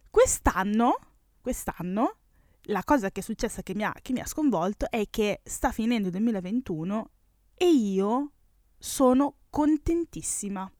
Quest'anno, 0.09 0.97
quest'anno, 1.39 2.15
la 2.63 2.83
cosa 2.83 3.11
che 3.11 3.19
è 3.19 3.23
successa 3.23 3.61
che 3.61 3.75
mi, 3.75 3.83
ha, 3.83 3.93
che 4.01 4.13
mi 4.13 4.21
ha 4.21 4.25
sconvolto 4.25 4.89
è 4.89 5.03
che 5.11 5.41
sta 5.43 5.71
finendo 5.71 6.07
il 6.07 6.13
2021 6.13 7.09
e 7.53 7.69
io 7.69 8.31
sono 8.79 9.35
contentissima. 9.49 10.71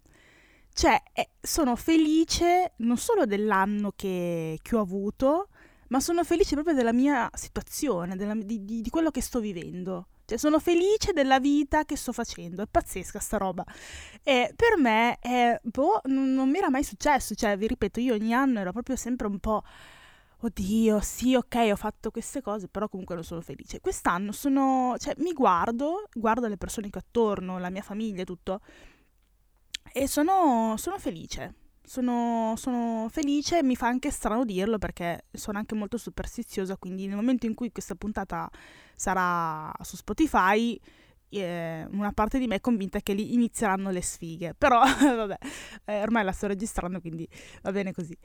Cioè, 0.72 1.02
eh, 1.14 1.32
sono 1.42 1.76
felice 1.76 2.74
non 2.78 2.98
solo 2.98 3.26
dell'anno 3.26 3.92
che, 3.96 4.60
che, 4.62 4.76
ho 4.76 4.80
avuto, 4.80 5.50
ma 5.90 6.00
sono 6.00 6.24
felice 6.24 6.54
proprio 6.54 6.74
della 6.74 6.94
mia 6.94 7.30
situazione, 7.34 8.16
della, 8.16 8.34
di, 8.34 8.64
di, 8.64 8.82
di, 8.82 8.90
quello 8.90 9.12
che 9.12 9.22
sto 9.22 9.42
vivendo. 9.42 10.08
Cioè, 10.24 10.38
sono 10.38 10.60
felice 10.60 11.12
della 11.12 11.40
vita 11.40 11.84
che 11.84 11.98
sto 11.98 12.14
facendo. 12.14 12.62
È 12.62 12.68
pazzesca 12.70 13.20
sta 13.20 13.38
roba. 13.38 13.66
E 14.24 14.54
per 14.56 14.78
me, 14.78 15.18
è, 15.20 15.60
boh, 15.64 16.02
non, 16.06 16.34
non 16.34 16.50
mi 16.50 16.60
era 16.60 16.70
mai 16.70 16.84
successo. 16.84 17.36
Cioè, 17.36 17.58
vi 17.58 17.68
ripeto, 17.68 18.00
io 18.00 18.14
ogni 18.14 18.34
anno 18.34 18.60
ero 18.60 18.72
proprio 18.72 18.96
sempre 18.96 19.28
un 19.28 19.40
po' 19.40 19.64
oddio, 20.42 21.00
sì, 21.02 21.36
ok, 21.36 21.70
ho 21.72 21.76
fatto 21.76 22.12
queste 22.12 22.42
cose, 22.42 22.68
però 22.68 22.88
comunque 22.88 23.16
non 23.16 23.24
sono 23.24 23.42
felice. 23.42 23.80
Quest'anno 23.80 24.32
sono, 24.32 24.96
cioè, 24.98 25.14
mi 25.18 25.34
guardo, 25.34 26.08
guardo 26.14 26.48
le 26.48 26.58
persone 26.58 26.90
che 26.90 26.98
ho 26.98 27.02
attorno, 27.02 27.60
la 27.60 27.70
mia 27.70 27.82
famiglia, 27.82 28.24
tutto, 28.24 28.62
e 29.92 30.08
sono, 30.08 30.76
sono 30.78 30.98
felice. 31.00 31.56
Sono, 31.84 32.54
sono 32.56 33.08
felice 33.10 33.58
e 33.60 33.64
mi 33.64 33.76
fa 33.76 33.88
anche 33.88 34.12
strano 34.12 34.46
dirlo 34.46 34.78
perché 34.78 35.26
sono 35.32 35.58
anche 35.58 35.74
molto 35.74 35.98
superstiziosa, 35.98 36.78
quindi 36.78 37.08
nel 37.08 37.16
momento 37.16 37.48
in 37.48 37.56
cui 37.56 37.72
questa 37.72 37.96
puntata 37.96 38.48
sarà 38.96 39.72
su 39.82 39.96
Spotify, 39.96 40.80
eh, 41.30 41.88
una 41.92 42.12
parte 42.12 42.38
di 42.38 42.46
me 42.48 42.56
è 42.56 42.62
convinta 42.62 43.00
che 43.00 43.14
lì 43.14 43.34
inizieranno 43.34 43.90
le 43.90 44.02
sfighe. 44.04 44.54
Però, 44.56 44.80
vabbè, 45.02 45.38
eh, 45.86 46.02
ormai 46.02 46.24
la 46.24 46.32
sto 46.32 46.48
registrando, 46.48 47.00
quindi 47.00 47.28
va 47.64 47.72
bene 47.72 47.92
così. 47.92 48.16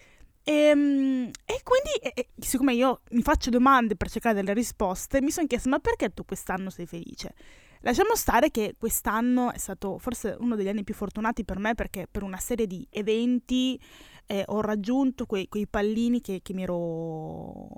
E, 0.45 0.53
ehm, 0.53 1.31
e 1.47 1.61
quindi, 1.63 2.15
e, 2.15 2.29
siccome 2.39 2.75
io 2.75 3.01
mi 3.13 3.23
faccio 3.23 3.51
domande 3.51 3.97
per 3.97 4.11
cercare 4.11 4.35
delle 4.35 4.53
risposte, 4.53 5.23
mi 5.23 5.31
sono 5.31 5.47
chiesta: 5.47 5.69
ma 5.71 5.79
perché 5.79 6.13
tu 6.13 6.25
quest'anno 6.25 6.71
sei 6.71 6.87
felice? 6.87 7.35
Lasciamo 7.81 8.15
stare 8.15 8.51
che 8.51 8.77
quest'anno 8.79 9.53
è 9.53 9.59
stato 9.59 9.99
forse 9.99 10.37
uno 10.39 10.57
degli 10.57 10.69
anni 10.69 10.85
più 10.85 10.95
fortunati 10.95 11.45
per 11.45 11.59
me 11.59 11.75
perché 11.75 12.07
per 12.11 12.23
una 12.23 12.39
serie 12.39 12.67
di 12.67 12.87
eventi 12.91 13.79
eh, 14.27 14.43
ho 14.47 14.63
raggiunto 14.63 15.27
quei, 15.27 15.49
quei 15.49 15.67
pallini 15.67 16.23
che, 16.23 16.41
che 16.43 16.55
mi 16.55 16.63
ero 16.63 17.69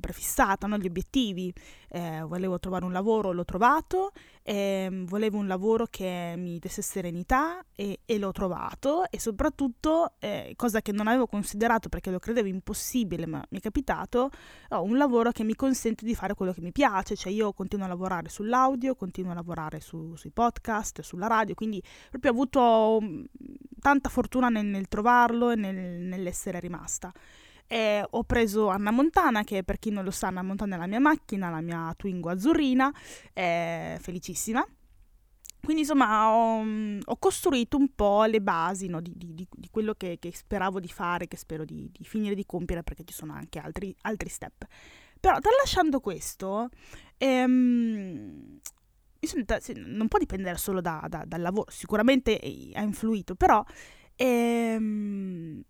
prefissata, 0.00 0.66
no? 0.66 0.78
gli 0.78 0.86
obiettivi. 0.86 1.52
Eh, 1.92 2.22
volevo 2.22 2.58
trovare 2.58 2.84
un 2.84 2.92
lavoro, 2.92 3.32
l'ho 3.32 3.44
trovato, 3.44 4.12
eh, 4.42 4.88
volevo 5.06 5.38
un 5.38 5.46
lavoro 5.46 5.86
che 5.90 6.34
mi 6.36 6.58
desse 6.58 6.82
serenità 6.82 7.64
e, 7.74 8.00
e 8.04 8.18
l'ho 8.18 8.30
trovato 8.32 9.10
e 9.10 9.18
soprattutto, 9.18 10.12
eh, 10.20 10.52
cosa 10.56 10.80
che 10.82 10.92
non 10.92 11.08
avevo 11.08 11.26
considerato 11.26 11.88
perché 11.88 12.10
lo 12.10 12.18
credevo 12.18 12.48
impossibile, 12.48 13.26
ma 13.26 13.44
mi 13.50 13.58
è 13.58 13.60
capitato, 13.60 14.30
ho 14.68 14.82
un 14.82 14.96
lavoro 14.96 15.32
che 15.32 15.42
mi 15.42 15.54
consente 15.54 16.04
di 16.04 16.14
fare 16.14 16.34
quello 16.34 16.52
che 16.52 16.60
mi 16.60 16.72
piace, 16.72 17.16
cioè 17.16 17.32
io 17.32 17.52
continuo 17.52 17.86
a 17.86 17.88
lavorare 17.88 18.28
sull'audio, 18.28 18.94
continuo 18.94 19.32
a 19.32 19.34
lavorare 19.34 19.80
su, 19.80 20.14
sui 20.16 20.30
podcast, 20.30 21.00
sulla 21.02 21.26
radio, 21.26 21.54
quindi 21.54 21.82
proprio 22.08 22.30
ho 22.30 22.34
avuto 22.34 22.98
mm, 23.02 23.24
tanta 23.80 24.08
fortuna 24.08 24.48
nel, 24.48 24.66
nel 24.66 24.88
trovarlo 24.88 25.50
e 25.50 25.56
nel, 25.56 25.74
nell'essere 25.74 26.60
rimasta. 26.60 27.12
E 27.72 28.04
ho 28.10 28.24
preso 28.24 28.66
Anna 28.66 28.90
Montana, 28.90 29.44
che 29.44 29.62
per 29.62 29.78
chi 29.78 29.90
non 29.90 30.02
lo 30.02 30.10
sa, 30.10 30.26
Anna 30.26 30.42
Montana 30.42 30.74
è 30.74 30.78
la 30.78 30.88
mia 30.88 30.98
macchina, 30.98 31.50
la 31.50 31.60
mia 31.60 31.94
Twingo 31.96 32.28
azzurrina, 32.28 32.92
felicissima. 33.32 34.66
Quindi 35.62 35.82
insomma 35.82 36.32
ho, 36.32 36.64
ho, 37.04 37.16
costruito 37.18 37.76
un 37.76 37.94
po' 37.94 38.24
le 38.24 38.40
basi 38.40 38.88
no, 38.88 39.00
di, 39.00 39.12
di, 39.14 39.46
di, 39.48 39.68
quello 39.70 39.94
che, 39.94 40.16
che, 40.18 40.32
speravo 40.32 40.80
di 40.80 40.88
fare, 40.88 41.28
che 41.28 41.36
spero 41.36 41.64
di, 41.64 41.88
di, 41.92 42.02
finire 42.02 42.34
di 42.34 42.44
compiere 42.44 42.82
perché 42.82 43.04
ci 43.04 43.12
sono 43.12 43.34
anche 43.34 43.60
altri, 43.60 43.94
altri 44.00 44.30
step. 44.30 44.66
Però 45.20 45.38
tralasciando 45.38 46.00
questo, 46.00 46.70
ehm, 47.18 48.58
non 49.76 50.08
può 50.08 50.18
dipendere 50.18 50.56
solo 50.56 50.80
da, 50.80 51.06
da, 51.08 51.24
dal 51.24 51.40
lavoro, 51.40 51.70
sicuramente 51.70 52.40
ha 52.72 52.80
influito, 52.80 53.36
però 53.36 53.62
ehm, 54.16 55.62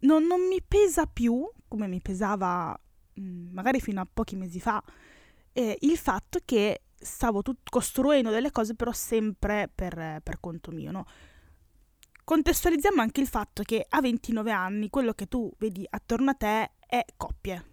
non, 0.00 0.24
non 0.26 0.46
mi 0.46 0.62
pesa 0.66 1.06
più, 1.06 1.48
come 1.68 1.86
mi 1.86 2.00
pesava 2.00 2.78
mm, 3.20 3.52
magari 3.52 3.80
fino 3.80 4.00
a 4.00 4.08
pochi 4.12 4.36
mesi 4.36 4.60
fa, 4.60 4.82
eh, 5.52 5.76
il 5.80 5.96
fatto 5.96 6.40
che 6.44 6.82
stavo 6.96 7.42
tut- 7.42 7.68
costruendo 7.68 8.30
delle 8.30 8.50
cose 8.50 8.74
però 8.74 8.92
sempre 8.92 9.70
per, 9.74 10.20
per 10.22 10.38
conto 10.40 10.70
mio, 10.70 10.90
no? 10.90 11.06
Contestualizziamo 12.24 13.00
anche 13.00 13.20
il 13.20 13.26
fatto 13.26 13.62
che 13.62 13.84
a 13.88 14.00
29 14.00 14.52
anni 14.52 14.88
quello 14.88 15.14
che 15.14 15.26
tu 15.26 15.52
vedi 15.58 15.84
attorno 15.88 16.30
a 16.30 16.34
te 16.34 16.72
è 16.86 17.04
coppie, 17.16 17.69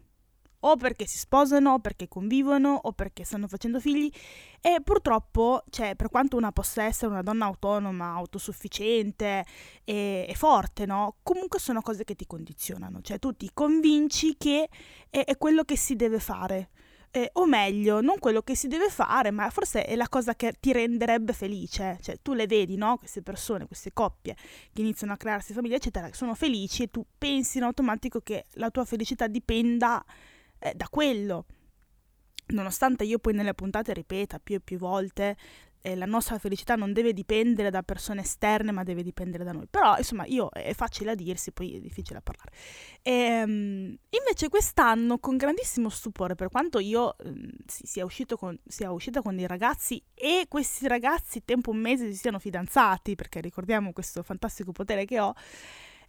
o 0.71 0.75
perché 0.75 1.05
si 1.05 1.17
sposano, 1.17 1.73
o 1.73 1.79
perché 1.79 2.07
convivono, 2.07 2.79
o 2.83 2.91
perché 2.91 3.23
stanno 3.23 3.47
facendo 3.47 3.79
figli 3.79 4.11
e 4.61 4.81
purtroppo, 4.83 5.63
cioè, 5.69 5.95
per 5.95 6.09
quanto 6.09 6.35
una 6.35 6.51
possa 6.51 6.83
essere 6.83 7.11
una 7.11 7.21
donna 7.21 7.45
autonoma, 7.45 8.13
autosufficiente 8.13 9.45
e, 9.83 10.25
e 10.27 10.35
forte, 10.35 10.85
no? 10.85 11.15
Comunque 11.23 11.59
sono 11.59 11.81
cose 11.81 12.03
che 12.03 12.15
ti 12.15 12.25
condizionano, 12.25 13.01
cioè 13.01 13.19
tu 13.19 13.33
ti 13.33 13.49
convinci 13.53 14.35
che 14.37 14.69
è, 15.09 15.23
è 15.23 15.37
quello 15.37 15.63
che 15.63 15.77
si 15.77 15.95
deve 15.95 16.19
fare. 16.19 16.69
Eh, 17.09 17.29
o 17.33 17.45
meglio, 17.45 18.01
non 18.01 18.19
quello 18.19 18.41
che 18.41 18.55
si 18.55 18.67
deve 18.67 18.89
fare, 18.89 19.31
ma 19.31 19.49
forse 19.49 19.85
è 19.85 19.95
la 19.95 20.09
cosa 20.09 20.35
che 20.35 20.53
ti 20.59 20.73
renderebbe 20.73 21.33
felice. 21.33 21.97
Cioè, 22.01 22.19
tu 22.21 22.33
le 22.33 22.45
vedi, 22.45 22.75
no? 22.75 22.97
Queste 22.97 23.21
persone, 23.21 23.65
queste 23.65 23.93
coppie 23.93 24.35
che 24.73 24.81
iniziano 24.81 25.13
a 25.13 25.17
crearsi 25.17 25.53
famiglie, 25.53 25.77
eccetera, 25.77 26.09
sono 26.13 26.35
felici 26.35 26.83
e 26.83 26.87
tu 26.89 27.05
pensi 27.17 27.57
in 27.57 27.63
automatico 27.63 28.19
che 28.19 28.47
la 28.55 28.69
tua 28.69 28.85
felicità 28.85 29.27
dipenda 29.27 30.03
eh, 30.59 30.73
da 30.75 30.87
quello. 30.89 31.45
Nonostante 32.49 33.03
io 33.03 33.19
poi 33.19 33.33
nelle 33.33 33.53
puntate 33.53 33.93
ripeta 33.93 34.39
più 34.39 34.55
e 34.55 34.59
più 34.61 34.77
volte 34.77 35.35
eh, 35.87 35.95
la 35.95 36.05
nostra 36.05 36.37
felicità 36.37 36.75
non 36.75 36.91
deve 36.91 37.13
dipendere 37.13 37.69
da 37.69 37.81
persone 37.81 38.21
esterne, 38.21 38.71
ma 38.71 38.83
deve 38.83 39.03
dipendere 39.03 39.43
da 39.43 39.53
noi. 39.53 39.67
Però, 39.69 39.97
insomma, 39.97 40.25
io 40.25 40.49
è 40.49 40.73
facile 40.73 41.11
a 41.11 41.15
dirsi, 41.15 41.51
poi 41.51 41.77
è 41.77 41.79
difficile 41.79 42.19
a 42.19 42.21
parlare. 42.21 42.51
E, 43.01 43.43
um, 43.43 43.97
invece 44.09 44.49
quest'anno, 44.49 45.17
con 45.19 45.37
grandissimo 45.37 45.87
stupore, 45.89 46.35
per 46.35 46.49
quanto 46.49 46.79
io 46.79 47.15
um, 47.23 47.49
si, 47.65 47.85
sia, 47.85 48.05
con, 48.37 48.59
sia, 48.67 48.91
uscita 48.91 49.21
con 49.21 49.35
dei 49.35 49.47
ragazzi 49.47 50.03
e 50.13 50.45
questi 50.49 50.87
ragazzi 50.87 51.45
tempo 51.45 51.71
un 51.71 51.77
mese 51.77 52.11
si 52.11 52.17
siano 52.17 52.39
fidanzati, 52.39 53.15
perché 53.15 53.39
ricordiamo 53.39 53.93
questo 53.93 54.23
fantastico 54.23 54.73
potere 54.73 55.05
che 55.05 55.19
ho, 55.21 55.33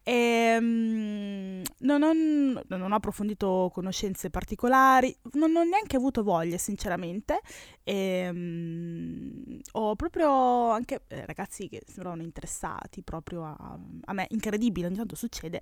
e, 0.09 0.57
um, 0.59 1.63
non, 1.81 2.03
ho, 2.03 2.13
non, 2.15 2.93
ho, 2.93 2.95
approfondito 2.95 3.71
conoscenze 3.75 4.31
particolari, 4.31 5.15
non 5.33 5.55
ho 5.55 5.63
neanche 5.65 5.97
avuto 5.97 6.23
voglia, 6.23 6.57
sinceramente. 6.57 7.41
E, 7.85 8.27
um, 8.31 9.61
ho 9.73 9.95
proprio 9.97 10.71
anche 10.71 11.03
eh, 11.09 11.27
ragazzi 11.27 11.69
che 11.69 11.83
sembravano 11.85 12.23
interessati 12.23 13.03
proprio 13.03 13.45
a, 13.45 13.79
a, 14.07 14.13
me, 14.15 14.27
incredibile, 14.31 14.87
ogni 14.87 14.97
tanto 14.97 15.15
succede. 15.15 15.61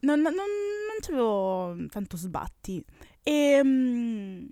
Non, 0.00 0.22
non, 0.22 0.32
non 0.32 0.98
c'avevo 1.00 1.76
tanto 1.90 2.16
sbatti. 2.16 2.82
E, 3.22 3.60
um, 3.62 4.48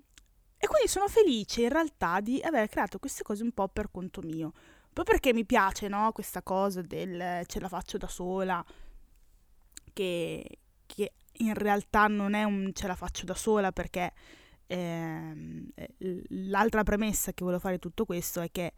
e 0.55 0.67
quindi 0.67 0.87
sono 0.87 1.07
felice 1.07 1.63
in 1.63 1.69
realtà 1.69 2.19
di 2.19 2.39
aver 2.43 2.69
creato 2.69 2.99
queste 2.99 3.23
cose 3.23 3.41
un 3.41 3.53
po' 3.53 3.67
per 3.69 3.89
conto 3.89 4.21
mio. 4.21 4.53
Poi 4.93 5.03
perché 5.03 5.33
mi 5.33 5.45
piace, 5.45 5.87
no? 5.87 6.11
Questa 6.11 6.43
cosa 6.43 6.83
del 6.83 7.43
ce 7.47 7.59
la 7.59 7.69
faccio 7.69 7.97
da 7.97 8.07
sola 8.07 8.63
che, 9.93 10.59
che 10.85 11.13
in 11.33 11.53
realtà 11.53 12.07
non 12.07 12.33
è 12.33 12.43
un 12.43 12.71
ce 12.73 12.87
la 12.87 12.95
faccio 12.95 13.25
da 13.25 13.33
sola 13.33 13.71
perché 13.71 14.11
ehm, 14.67 15.69
l'altra 16.49 16.83
premessa 16.83 17.33
che 17.33 17.43
volevo 17.43 17.61
fare 17.61 17.79
tutto 17.79 18.05
questo 18.05 18.41
è 18.41 18.49
che 18.51 18.73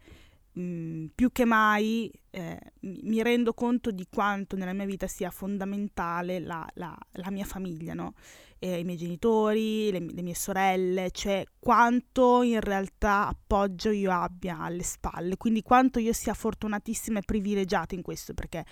mh, 0.52 0.60
mm, 0.62 1.06
più 1.14 1.30
che 1.32 1.44
mai 1.44 2.10
eh, 2.30 2.58
mi 2.80 3.22
rendo 3.22 3.52
conto 3.54 3.90
di 3.90 4.06
quanto 4.10 4.56
nella 4.56 4.72
mia 4.72 4.86
vita 4.86 5.06
sia 5.06 5.30
fondamentale 5.30 6.40
la, 6.40 6.66
la, 6.74 6.96
la 7.12 7.30
mia 7.30 7.44
famiglia, 7.44 7.94
no? 7.94 8.14
eh, 8.58 8.78
i 8.78 8.84
miei 8.84 8.96
genitori, 8.96 9.90
le, 9.90 10.00
le, 10.00 10.22
mie 10.22 10.34
sorelle, 10.34 11.10
cioè 11.10 11.44
quanto 11.58 12.42
in 12.42 12.60
realtà 12.60 13.28
appoggio 13.28 13.90
io 13.90 14.10
abbia 14.10 14.58
alle 14.60 14.82
spalle, 14.82 15.36
quindi 15.36 15.62
quanto 15.62 15.98
io 15.98 16.12
sia 16.12 16.34
fortunatissima 16.34 17.18
e 17.18 17.22
privilegiata 17.22 17.94
in 17.94 18.02
questo, 18.02 18.32
perché 18.32 18.64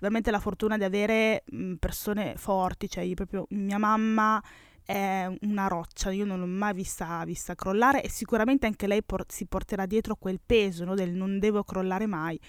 veramente 0.00 0.30
la 0.30 0.40
fortuna 0.40 0.76
di 0.76 0.84
avere 0.84 1.44
persone 1.78 2.34
forti, 2.36 2.88
cioè 2.88 3.04
io 3.04 3.14
proprio 3.14 3.46
mia 3.50 3.78
mamma 3.78 4.42
è 4.84 5.30
una 5.42 5.68
roccia, 5.68 6.10
io 6.10 6.24
non 6.24 6.40
l'ho 6.40 6.46
mai 6.46 6.74
vista, 6.74 7.22
vista 7.24 7.54
crollare 7.54 8.02
e 8.02 8.08
sicuramente 8.08 8.66
anche 8.66 8.88
lei 8.88 9.04
por- 9.04 9.26
si 9.28 9.46
porterà 9.46 9.86
dietro 9.86 10.16
quel 10.16 10.40
peso 10.44 10.84
no, 10.84 10.94
del 10.94 11.12
non 11.12 11.38
devo 11.38 11.62
crollare 11.62 12.06
mai. 12.06 12.40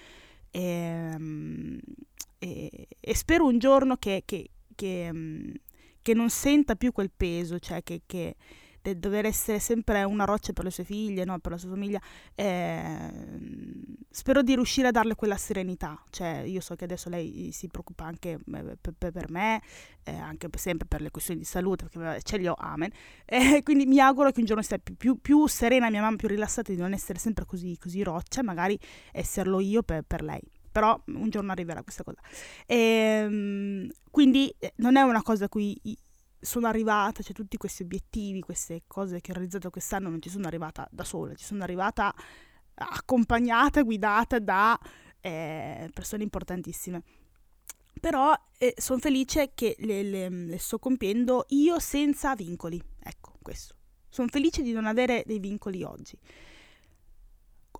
E, 0.49 0.61
ehm, 0.61 1.79
e, 2.39 2.87
e 2.99 3.15
spero 3.15 3.45
un 3.45 3.59
giorno 3.59 3.97
che, 3.97 4.23
che, 4.25 4.49
che, 4.73 5.11
che, 6.01 6.13
non 6.15 6.29
senta 6.31 6.75
più 6.75 6.91
quel 6.91 7.11
peso, 7.15 7.59
cioè 7.59 7.83
che, 7.83 8.01
del 8.81 8.97
dover 8.97 9.25
essere 9.25 9.59
sempre 9.59 10.03
una 10.03 10.25
roccia 10.25 10.53
per 10.53 10.63
le 10.63 10.71
sue 10.71 10.83
figlie, 10.83 11.23
no? 11.23 11.37
per 11.39 11.51
la 11.51 11.57
sua 11.57 11.69
famiglia, 11.69 12.01
eh, 12.35 13.11
spero 14.09 14.41
di 14.41 14.55
riuscire 14.55 14.87
a 14.87 14.91
darle 14.91 15.15
quella 15.15 15.37
serenità. 15.37 16.01
Cioè, 16.09 16.43
io 16.45 16.61
so 16.61 16.75
che 16.75 16.85
adesso 16.85 17.09
lei 17.09 17.51
si 17.51 17.67
preoccupa 17.67 18.05
anche 18.05 18.39
eh, 18.53 18.77
per, 18.97 19.29
me, 19.29 19.61
eh, 20.03 20.15
anche 20.15 20.47
sempre 20.55 20.87
per 20.87 21.01
le 21.01 21.11
questioni 21.11 21.39
di 21.39 21.45
salute, 21.45 21.85
perché 21.87 22.21
ce 22.23 22.37
li 22.37 22.47
ho, 22.47 22.55
amen. 22.57 22.91
Eh, 23.31 23.63
quindi 23.63 23.85
mi 23.85 23.99
auguro 23.99 24.29
che 24.31 24.39
un 24.41 24.45
giorno 24.45 24.61
sia 24.61 24.77
più, 24.77 24.95
più, 24.97 25.19
più, 25.21 25.47
serena 25.47 25.89
mia 25.89 26.01
mamma, 26.01 26.17
più 26.17 26.27
rilassata, 26.27 26.71
di 26.71 26.77
non 26.77 26.91
essere 26.91 27.17
sempre 27.17 27.45
così, 27.45 27.77
così 27.79 28.03
roccia, 28.03 28.43
magari 28.43 28.77
esserlo 29.13 29.61
io 29.61 29.83
per, 29.83 30.03
per 30.03 30.21
lei 30.21 30.41
però 30.71 30.99
un 31.07 31.29
giorno 31.29 31.51
arriverà 31.51 31.83
questa 31.83 32.03
cosa. 32.03 32.21
E, 32.65 32.75
ehm, 32.75 33.89
quindi 34.09 34.53
eh, 34.57 34.73
non 34.77 34.95
è 34.95 35.01
una 35.01 35.21
cosa 35.21 35.45
a 35.45 35.49
cui 35.49 35.79
sono 36.41 36.67
arrivata, 36.67 37.21
cioè 37.21 37.33
tutti 37.33 37.57
questi 37.57 37.83
obiettivi, 37.83 38.41
queste 38.41 38.83
cose 38.87 39.21
che 39.21 39.31
ho 39.31 39.35
realizzato 39.35 39.69
quest'anno 39.69 40.09
non 40.09 40.21
ci 40.21 40.29
sono 40.29 40.47
arrivata 40.47 40.87
da 40.91 41.03
sola, 41.03 41.35
ci 41.35 41.45
sono 41.45 41.63
arrivata 41.63 42.13
accompagnata, 42.73 43.83
guidata 43.83 44.39
da 44.39 44.77
eh, 45.19 45.89
persone 45.93 46.23
importantissime. 46.23 47.03
Però 47.99 48.33
eh, 48.57 48.73
sono 48.77 48.99
felice 48.99 49.51
che 49.53 49.75
le, 49.79 50.01
le, 50.01 50.29
le 50.29 50.57
sto 50.57 50.79
compiendo 50.79 51.45
io 51.49 51.79
senza 51.79 52.33
vincoli. 52.35 52.81
Ecco, 52.99 53.33
questo. 53.41 53.75
Sono 54.09 54.27
felice 54.29 54.63
di 54.63 54.71
non 54.71 54.87
avere 54.87 55.23
dei 55.25 55.39
vincoli 55.39 55.83
oggi. 55.83 56.17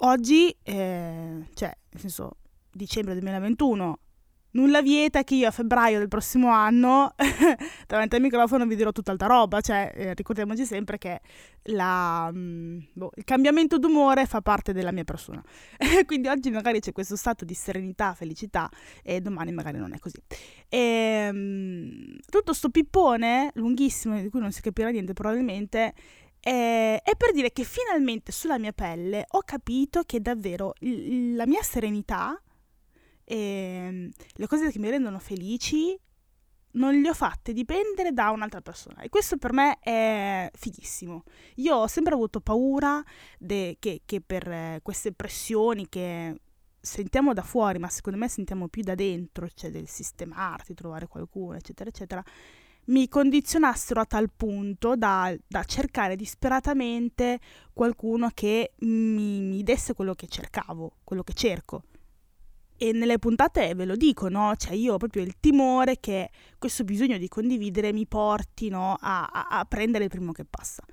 Oggi, 0.03 0.55
eh, 0.63 1.47
cioè, 1.53 1.77
nel 1.89 1.99
senso, 1.99 2.37
dicembre 2.71 3.13
2021, 3.13 3.99
nulla 4.51 4.81
vieta 4.81 5.23
che 5.23 5.35
io 5.35 5.47
a 5.47 5.51
febbraio 5.51 5.99
del 5.99 6.07
prossimo 6.07 6.49
anno 6.49 7.13
davanti 7.87 8.15
al 8.15 8.21
microfono 8.21 8.65
vi 8.65 8.75
dirò 8.75 8.91
tutt'altra 8.91 9.27
roba, 9.27 9.61
cioè 9.61 9.91
eh, 9.93 10.13
ricordiamoci 10.13 10.65
sempre 10.65 10.97
che 10.97 11.21
la, 11.65 12.29
mh, 12.31 12.37
mm, 12.37 12.79
boh, 12.93 13.11
il 13.15 13.23
cambiamento 13.23 13.77
d'umore 13.77 14.25
fa 14.25 14.41
parte 14.41 14.73
della 14.73 14.91
mia 14.91 15.03
persona, 15.03 15.41
quindi 16.05 16.27
oggi 16.27 16.49
magari 16.49 16.79
c'è 16.79 16.91
questo 16.91 17.15
stato 17.15 17.45
di 17.45 17.53
serenità, 17.53 18.13
felicità 18.13 18.69
e 19.03 19.21
domani 19.21 19.51
magari 19.51 19.77
non 19.77 19.93
è 19.93 19.99
così. 19.99 20.21
E, 20.67 21.31
mh, 21.31 21.37
mm, 21.37 22.17
tutto 22.29 22.53
sto 22.53 22.69
pippone 22.69 23.51
lunghissimo 23.55 24.19
di 24.19 24.29
cui 24.29 24.39
non 24.39 24.51
si 24.51 24.61
capirà 24.61 24.89
niente 24.89 25.13
probabilmente 25.13 25.93
è, 26.39 26.99
è 27.03 27.15
per 27.15 27.31
dire 27.33 27.51
che 27.51 27.63
finalmente 27.63 28.31
sulla 28.31 28.57
mia 28.57 28.71
pelle 28.71 29.25
ho 29.29 29.41
capito 29.45 30.01
che 30.03 30.19
davvero 30.21 30.73
l- 30.79 31.35
la 31.35 31.45
mia 31.45 31.61
serenità 31.61 32.41
e 33.31 33.37
ehm, 33.37 34.09
le 34.33 34.47
cose 34.47 34.69
che 34.69 34.79
mi 34.79 34.89
rendono 34.89 35.17
felici 35.17 35.97
non 36.73 36.99
le 36.99 37.09
ho 37.09 37.13
fatte 37.13 37.53
dipendere 37.53 38.11
da 38.11 38.29
un'altra 38.29 38.61
persona 38.61 39.01
e 39.01 39.09
questo 39.09 39.37
per 39.37 39.53
me 39.53 39.79
è 39.79 40.49
fighissimo. 40.53 41.23
Io 41.55 41.75
ho 41.75 41.87
sempre 41.87 42.13
avuto 42.13 42.41
paura 42.41 43.01
de, 43.37 43.77
che, 43.79 44.01
che, 44.05 44.19
per 44.21 44.47
eh, 44.49 44.79
queste 44.83 45.13
pressioni 45.13 45.87
che 45.87 46.41
sentiamo 46.79 47.33
da 47.33 47.41
fuori, 47.41 47.79
ma 47.79 47.87
secondo 47.87 48.19
me 48.19 48.27
sentiamo 48.27 48.67
più 48.67 48.83
da 48.83 48.95
dentro, 48.95 49.47
cioè 49.53 49.71
del 49.71 49.87
sistemarti, 49.87 50.73
trovare 50.73 51.07
qualcuno, 51.07 51.55
eccetera, 51.55 51.89
eccetera, 51.89 52.23
mi 52.85 53.07
condizionassero 53.07 54.01
a 54.01 54.05
tal 54.05 54.29
punto 54.35 54.95
da, 54.95 55.33
da 55.47 55.63
cercare 55.63 56.15
disperatamente 56.17 57.39
qualcuno 57.71 58.29
che 58.33 58.73
mi, 58.79 59.39
mi 59.41 59.63
desse 59.63 59.93
quello 59.93 60.15
che 60.15 60.27
cercavo, 60.27 60.97
quello 61.03 61.23
che 61.23 61.33
cerco 61.33 61.83
e 62.81 62.93
nelle 62.93 63.19
puntate 63.19 63.75
ve 63.75 63.85
lo 63.85 63.95
dico, 63.95 64.27
no? 64.27 64.55
Cioè 64.55 64.73
io 64.73 64.95
ho 64.95 64.97
proprio 64.97 65.21
il 65.21 65.35
timore 65.39 65.99
che 65.99 66.31
questo 66.57 66.83
bisogno 66.83 67.19
di 67.19 67.27
condividere 67.27 67.93
mi 67.93 68.07
porti 68.07 68.69
no? 68.69 68.97
a, 68.99 69.27
a, 69.27 69.47
a, 69.49 69.65
prendere 69.65 70.05
il 70.05 70.09
primo 70.09 70.31
che 70.31 70.45
passa. 70.45 70.83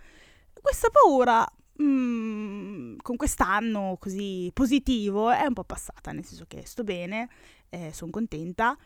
Questa 0.52 0.90
paura 0.90 1.50
mm, 1.83 2.99
con 3.00 3.16
quest'anno 3.16 3.97
così 3.99 4.50
positivo 4.52 5.30
è 5.30 5.47
un 5.47 5.54
po' 5.54 5.64
passata, 5.64 6.12
nel 6.12 6.26
senso 6.26 6.45
che 6.47 6.66
sto 6.66 6.85
bene, 6.85 7.30
eh, 7.71 7.90
sono 7.95 8.11
contenta 8.11 8.76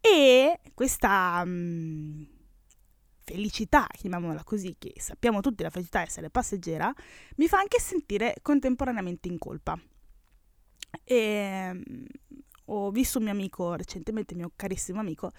e 0.00 0.58
questa 0.74 1.44
mm, 1.46 2.22
felicità, 3.20 3.86
chiamiamola 3.88 4.42
così, 4.42 4.74
che 4.80 4.94
sappiamo 4.96 5.40
tutti 5.40 5.62
la 5.62 5.70
felicità 5.70 6.00
essere 6.00 6.28
passeggera, 6.28 6.92
mi 7.36 7.46
fa 7.46 7.58
anche 7.58 7.78
sentire 7.78 8.34
contemporaneamente 8.42 9.28
in 9.28 9.38
colpa. 9.38 9.78
E 11.04 11.14
ehm, 11.14 12.04
ho 12.66 12.90
visto 12.90 13.18
un 13.18 13.24
mio 13.24 13.32
amico 13.32 13.74
recentemente, 13.74 14.34
mio 14.34 14.52
carissimo 14.54 15.00
amico, 15.00 15.32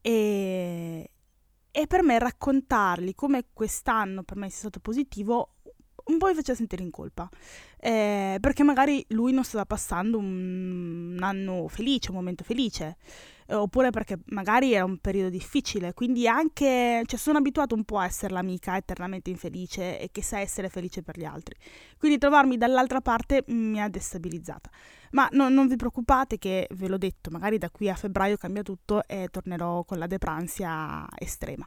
e, 0.00 1.10
e 1.70 1.86
per 1.86 2.02
me 2.02 2.18
raccontargli 2.18 3.14
come 3.14 3.46
quest'anno 3.52 4.22
per 4.22 4.36
me 4.36 4.48
sia 4.48 4.58
stato 4.58 4.80
positivo 4.80 5.50
un 6.06 6.18
po' 6.18 6.28
mi 6.28 6.34
faceva 6.34 6.56
sentire 6.56 6.82
in 6.82 6.90
colpa, 6.90 7.28
eh, 7.78 8.38
perché 8.40 8.62
magari 8.62 9.04
lui 9.08 9.32
non 9.32 9.42
stava 9.44 9.66
passando 9.66 10.18
un, 10.18 11.14
un 11.16 11.22
anno 11.22 11.66
felice, 11.68 12.10
un 12.10 12.16
momento 12.16 12.44
felice, 12.44 12.96
eh, 13.46 13.54
oppure 13.54 13.90
perché 13.90 14.18
magari 14.26 14.72
era 14.72 14.84
un 14.84 14.98
periodo 14.98 15.28
difficile, 15.28 15.94
quindi 15.94 16.26
anche, 16.28 17.02
cioè 17.06 17.18
sono 17.18 17.38
abituato 17.38 17.74
un 17.74 17.84
po' 17.84 17.98
a 17.98 18.04
essere 18.04 18.32
l'amica 18.32 18.76
eternamente 18.76 19.30
infelice 19.30 20.00
e 20.00 20.10
che 20.10 20.22
sa 20.22 20.38
essere 20.38 20.68
felice 20.68 21.02
per 21.02 21.18
gli 21.18 21.24
altri, 21.24 21.56
quindi 21.98 22.18
trovarmi 22.18 22.56
dall'altra 22.56 23.00
parte 23.00 23.44
mi 23.48 23.80
ha 23.80 23.88
destabilizzata. 23.88 24.70
Ma 25.12 25.28
no, 25.32 25.48
non 25.48 25.68
vi 25.68 25.76
preoccupate 25.76 26.38
che, 26.38 26.66
ve 26.70 26.88
l'ho 26.88 26.98
detto, 26.98 27.30
magari 27.30 27.58
da 27.58 27.70
qui 27.70 27.88
a 27.88 27.94
febbraio 27.94 28.36
cambia 28.36 28.62
tutto 28.62 29.06
e 29.06 29.28
tornerò 29.30 29.84
con 29.84 29.98
la 29.98 30.06
depransia 30.06 31.06
estrema. 31.18 31.66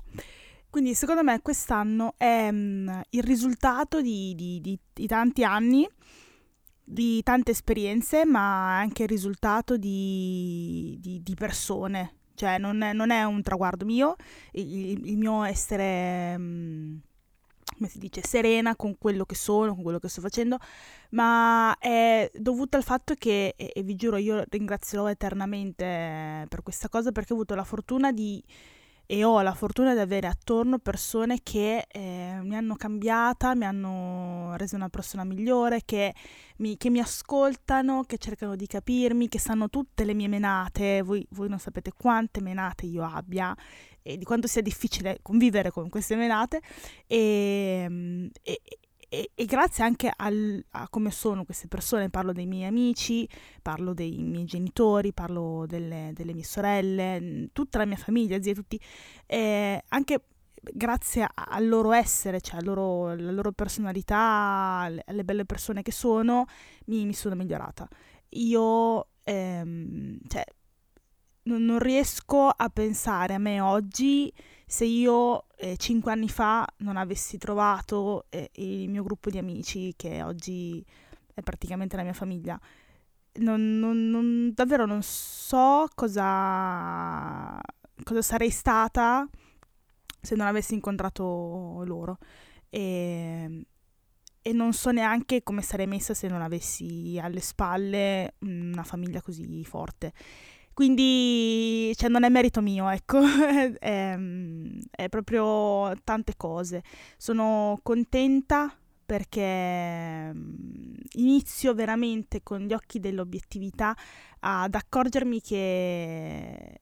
Quindi 0.69 0.93
secondo 0.93 1.23
me 1.23 1.41
quest'anno 1.41 2.13
è 2.15 2.47
um, 2.51 3.01
il 3.09 3.23
risultato 3.23 4.01
di, 4.01 4.35
di, 4.35 4.61
di, 4.61 4.79
di, 4.93 5.07
tanti 5.07 5.43
anni, 5.43 5.87
di 6.91 7.21
tante 7.21 7.51
esperienze, 7.51 8.25
ma 8.25 8.77
anche 8.77 9.03
il 9.03 9.09
risultato 9.09 9.77
di, 9.77 11.21
persone. 11.37 12.15
Cioè 12.33 12.57
non 12.57 12.81
è, 12.81 12.93
non 12.93 13.11
è, 13.11 13.23
un 13.25 13.43
traguardo 13.43 13.85
mio, 13.85 14.15
il, 14.53 15.07
il 15.07 15.17
mio 15.17 15.43
essere... 15.43 16.33
Um, 16.35 17.01
come 17.77 17.87
si 17.87 17.99
dice, 17.99 18.23
serena 18.23 18.75
con 18.75 18.97
quello 18.97 19.23
che 19.25 19.35
sono, 19.35 19.73
con 19.73 19.83
quello 19.83 19.99
che 19.99 20.09
sto 20.09 20.21
facendo, 20.21 20.57
ma 21.11 21.77
è 21.77 22.29
dovuta 22.33 22.77
al 22.77 22.83
fatto 22.83 23.13
che, 23.13 23.53
e, 23.55 23.71
e 23.73 23.83
vi 23.83 23.95
giuro, 23.95 24.17
io 24.17 24.43
ringrazierò 24.49 25.07
eternamente 25.07 26.45
per 26.49 26.63
questa 26.63 26.89
cosa 26.89 27.11
perché 27.11 27.31
ho 27.31 27.35
avuto 27.35 27.55
la 27.55 27.63
fortuna 27.63 28.11
di 28.11 28.43
e 29.11 29.23
ho 29.23 29.41
la 29.41 29.55
fortuna 29.55 29.95
di 29.95 29.99
avere 30.01 30.27
attorno 30.27 30.77
persone 30.77 31.39
che 31.41 31.87
eh, 31.89 32.37
mi 32.43 32.55
hanno 32.55 32.75
cambiata, 32.75 33.55
mi 33.55 33.65
hanno 33.65 34.55
reso 34.55 34.75
una 34.75 34.89
persona 34.89 35.23
migliore, 35.23 35.81
che 35.83 36.13
mi, 36.57 36.77
che 36.77 36.91
mi, 36.91 36.99
ascoltano, 36.99 38.03
che 38.03 38.19
cercano 38.19 38.55
di 38.55 38.67
capirmi, 38.67 39.27
che 39.27 39.39
sanno 39.39 39.67
tutte 39.67 40.05
le 40.05 40.13
mie 40.13 40.27
menate, 40.27 41.01
voi, 41.01 41.25
voi 41.31 41.49
non 41.49 41.57
sapete 41.57 41.91
quante 41.97 42.39
menate 42.39 42.85
io 42.85 43.03
abbia 43.03 43.55
e 44.03 44.15
di 44.15 44.25
quanto 44.25 44.45
sia 44.45 44.61
difficile 44.61 45.17
convivere 45.23 45.71
con 45.71 45.89
queste 45.89 46.15
menate. 46.15 46.61
E, 47.07 48.29
e, 48.43 48.61
e, 49.09 49.31
e 49.33 49.45
grazie 49.45 49.83
anche 49.83 50.11
al, 50.15 50.63
a 50.71 50.87
come 50.87 51.09
sono 51.11 51.43
queste 51.43 51.67
persone, 51.67 52.09
parlo 52.09 52.31
dei 52.31 52.45
miei 52.45 52.65
amici, 52.65 53.27
parlo 53.61 53.93
dei 53.93 54.23
miei 54.23 54.45
genitori, 54.45 55.13
parlo 55.13 55.65
delle, 55.67 56.11
delle 56.13 56.33
mie 56.33 56.43
sorelle, 56.43 57.49
tutta 57.51 57.79
la 57.79 57.85
mia 57.85 57.97
famiglia, 57.97 58.41
zia, 58.41 58.53
tutti, 58.53 58.79
eh, 59.25 59.83
anche 59.89 60.23
grazie 60.61 61.27
al 61.33 61.67
loro 61.67 61.91
essere, 61.91 62.39
cioè 62.41 62.61
loro, 62.61 63.09
alla 63.09 63.31
loro 63.31 63.51
personalità, 63.51 64.87
alle 65.05 65.23
belle 65.23 65.45
persone 65.45 65.81
che 65.81 65.91
sono, 65.91 66.45
mi, 66.85 67.05
mi 67.05 67.13
sono 67.13 67.35
migliorata. 67.35 67.87
Io, 68.33 69.07
ehm, 69.23 70.19
cioè, 70.27 70.43
non, 71.43 71.63
non 71.63 71.79
riesco 71.79 72.47
a 72.47 72.69
pensare 72.69 73.33
a 73.33 73.39
me 73.39 73.59
oggi 73.59 74.31
se 74.69 74.85
io 74.85 75.47
eh, 75.55 75.77
cinque 75.77 76.11
anni 76.11 76.29
fa 76.29 76.63
non 76.77 76.95
avessi 76.95 77.39
trovato 77.39 78.27
eh, 78.29 78.51
il 78.57 78.87
mio 78.87 79.01
gruppo 79.01 79.31
di 79.31 79.39
amici, 79.39 79.95
che 79.97 80.21
oggi 80.21 80.85
è 81.33 81.41
praticamente 81.41 81.95
la 81.95 82.03
mia 82.03 82.13
famiglia, 82.13 82.59
non, 83.39 83.79
non, 83.79 84.11
non, 84.11 84.51
davvero 84.53 84.85
non 84.85 85.01
so 85.01 85.87
cosa, 85.95 87.59
cosa 88.03 88.21
sarei 88.21 88.51
stata 88.51 89.27
se 90.21 90.35
non 90.35 90.45
avessi 90.45 90.75
incontrato 90.75 91.81
loro. 91.83 92.19
E, 92.69 93.65
e 94.39 94.53
non 94.53 94.73
so 94.73 94.91
neanche 94.91 95.41
come 95.41 95.63
sarei 95.63 95.87
messa 95.87 96.13
se 96.13 96.27
non 96.27 96.43
avessi 96.43 97.17
alle 97.19 97.39
spalle 97.39 98.35
una 98.41 98.83
famiglia 98.83 99.19
così 99.23 99.65
forte. 99.65 100.13
Quindi 100.79 101.93
cioè, 101.97 102.07
non 102.07 102.23
è 102.23 102.29
merito 102.29 102.61
mio, 102.61 102.87
ecco, 102.87 103.19
è, 103.77 104.17
è, 104.89 105.09
proprio 105.09 105.93
tante 106.05 106.35
cose. 106.37 106.83
Sono 107.17 107.77
contenta 107.83 108.73
perché 109.05 110.31
mm, 110.33 110.93
inizio 111.15 111.73
veramente 111.73 112.43
con 112.43 112.61
gli 112.61 112.71
occhi 112.71 113.01
dell'obiettività 113.01 113.93
ad 114.39 114.73
accorgermi 114.73 115.41
che 115.41 116.79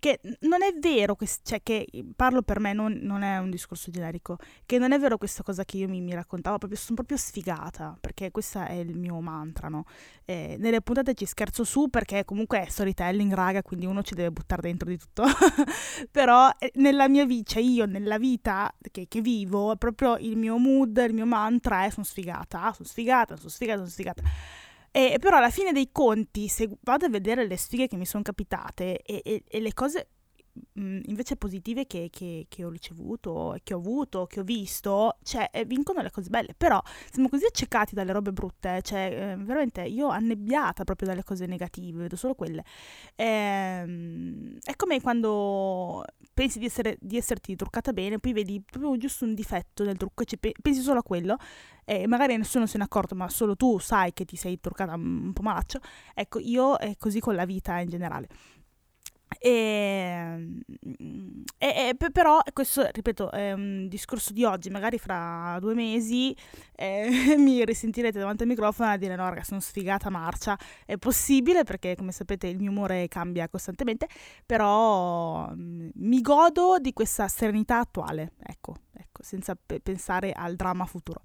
che 0.00 0.18
non 0.40 0.62
è 0.62 0.72
vero, 0.78 1.14
que- 1.14 1.28
cioè 1.44 1.62
che 1.62 1.86
parlo 2.16 2.42
per 2.42 2.58
me, 2.58 2.72
non, 2.72 2.98
non, 3.02 3.22
è 3.22 3.38
un 3.38 3.50
discorso 3.50 3.90
generico, 3.92 4.38
che 4.66 4.78
non 4.78 4.90
è 4.90 4.98
vero 4.98 5.18
questa 5.18 5.44
cosa 5.44 5.64
che 5.64 5.76
io 5.76 5.88
mi, 5.88 6.00
mi 6.00 6.14
raccontavo, 6.14 6.58
proprio, 6.58 6.78
sono 6.78 6.96
proprio 6.96 7.16
sfigata, 7.16 7.96
perché 8.00 8.32
questo 8.32 8.60
è 8.60 8.72
il 8.72 8.96
mio 8.96 9.20
mantra, 9.20 9.68
no? 9.68 9.84
Eh, 10.24 10.56
nelle 10.58 10.80
puntate 10.80 11.14
ci 11.14 11.26
scherzo 11.26 11.62
su 11.62 11.88
perché 11.88 12.24
comunque 12.24 12.62
è 12.62 12.68
storytelling, 12.68 13.32
raga, 13.32 13.62
quindi 13.62 13.86
uno 13.86 14.02
ci 14.02 14.14
deve 14.14 14.32
buttare 14.32 14.62
dentro 14.62 14.88
di 14.88 14.98
tutto, 14.98 15.24
però 16.10 16.50
eh, 16.58 16.72
nella 16.76 17.08
mia 17.08 17.24
vita, 17.26 17.52
cioè 17.52 17.62
io 17.62 17.84
nella 17.84 18.18
vita 18.18 18.74
che, 18.90 19.06
che 19.06 19.20
vivo, 19.20 19.76
proprio 19.76 20.16
il 20.16 20.36
mio 20.36 20.56
mood, 20.56 20.96
il 21.06 21.14
mio 21.14 21.26
mantra 21.26 21.84
è 21.84 21.90
sono 21.90 22.04
sfigata, 22.04 22.72
sono 22.72 22.88
sfigata, 22.88 23.36
sono 23.36 23.50
sfigata, 23.50 23.78
sono 23.78 23.90
sfigata. 23.90 24.22
E, 24.92 25.18
però 25.20 25.36
alla 25.36 25.50
fine 25.50 25.72
dei 25.72 25.90
conti, 25.92 26.48
se 26.48 26.68
vado 26.82 27.06
a 27.06 27.08
vedere 27.08 27.46
le 27.46 27.56
sfighe 27.56 27.86
che 27.86 27.96
mi 27.96 28.06
sono 28.06 28.22
capitate 28.22 29.00
e, 29.02 29.20
e, 29.24 29.44
e 29.46 29.60
le 29.60 29.72
cose 29.72 30.08
mh, 30.72 31.00
invece 31.06 31.36
positive 31.36 31.86
che, 31.86 32.08
che, 32.10 32.46
che, 32.48 32.64
ho 32.64 32.70
ricevuto, 32.70 33.56
che 33.62 33.74
ho 33.74 33.78
avuto, 33.78 34.26
che 34.26 34.40
ho 34.40 34.42
visto, 34.42 35.18
cioè 35.22 35.48
eh, 35.52 35.64
vincono 35.64 36.02
le 36.02 36.10
cose 36.10 36.28
belle. 36.28 36.54
Però 36.56 36.80
siamo 37.10 37.28
così 37.28 37.44
accecati 37.44 37.94
dalle 37.94 38.12
robe 38.12 38.32
brutte, 38.32 38.80
cioè 38.82 39.32
eh, 39.32 39.36
veramente 39.36 39.82
io 39.82 40.08
annebbiata 40.08 40.84
proprio 40.84 41.08
dalle 41.08 41.24
cose 41.24 41.46
negative, 41.46 42.02
vedo 42.02 42.16
solo 42.16 42.34
quelle. 42.34 42.64
Ehm, 43.16 44.58
è 44.62 44.74
come 44.76 45.00
quando 45.00 46.04
pensi 46.40 46.58
di, 46.58 46.64
essere, 46.64 46.96
di 46.98 47.18
esserti 47.18 47.54
truccata 47.54 47.92
bene, 47.92 48.18
poi 48.18 48.32
vedi 48.32 48.62
proprio 48.64 48.96
giusto 48.96 49.26
un 49.26 49.34
difetto 49.34 49.84
nel 49.84 49.98
trucco 49.98 50.24
pe- 50.40 50.54
pensi 50.62 50.80
solo 50.80 51.00
a 51.00 51.02
quello 51.02 51.36
e 51.84 52.06
magari 52.06 52.34
nessuno 52.34 52.64
se 52.64 52.78
ne 52.78 52.84
è 52.84 52.86
accorto, 52.86 53.14
ma 53.14 53.28
solo 53.28 53.56
tu 53.56 53.78
sai 53.78 54.14
che 54.14 54.24
ti 54.24 54.36
sei 54.36 54.58
truccata 54.58 54.94
un 54.94 55.34
po' 55.34 55.42
malaccio. 55.42 55.80
Ecco, 56.14 56.38
io 56.38 56.78
è 56.78 56.96
così 56.96 57.20
con 57.20 57.34
la 57.34 57.44
vita 57.44 57.78
in 57.80 57.90
generale. 57.90 58.28
E, 59.38 60.60
e, 61.58 61.96
e, 61.98 62.10
però 62.10 62.40
questo, 62.52 62.86
ripeto, 62.90 63.30
è 63.30 63.52
un 63.52 63.86
discorso 63.88 64.32
di 64.32 64.44
oggi, 64.44 64.70
magari 64.70 64.98
fra 64.98 65.56
due 65.60 65.74
mesi 65.74 66.36
eh, 66.74 67.08
mi 67.38 67.64
risentirete 67.64 68.18
davanti 68.18 68.42
al 68.42 68.48
microfono 68.48 68.90
a 68.90 68.96
dire 68.96 69.14
no 69.14 69.28
ragazzi 69.28 69.48
sono 69.48 69.60
sfigata 69.60 70.10
marcia, 70.10 70.58
è 70.84 70.96
possibile 70.96 71.62
perché 71.62 71.94
come 71.94 72.12
sapete 72.12 72.48
il 72.48 72.58
mio 72.58 72.70
umore 72.70 73.06
cambia 73.08 73.48
costantemente, 73.48 74.08
però 74.44 75.48
mm, 75.54 75.90
mi 75.94 76.20
godo 76.20 76.78
di 76.78 76.92
questa 76.92 77.28
serenità 77.28 77.78
attuale, 77.78 78.32
ecco, 78.42 78.74
ecco 78.92 79.22
senza 79.22 79.54
pe- 79.54 79.80
pensare 79.80 80.32
al 80.32 80.56
dramma 80.56 80.86
futuro. 80.86 81.22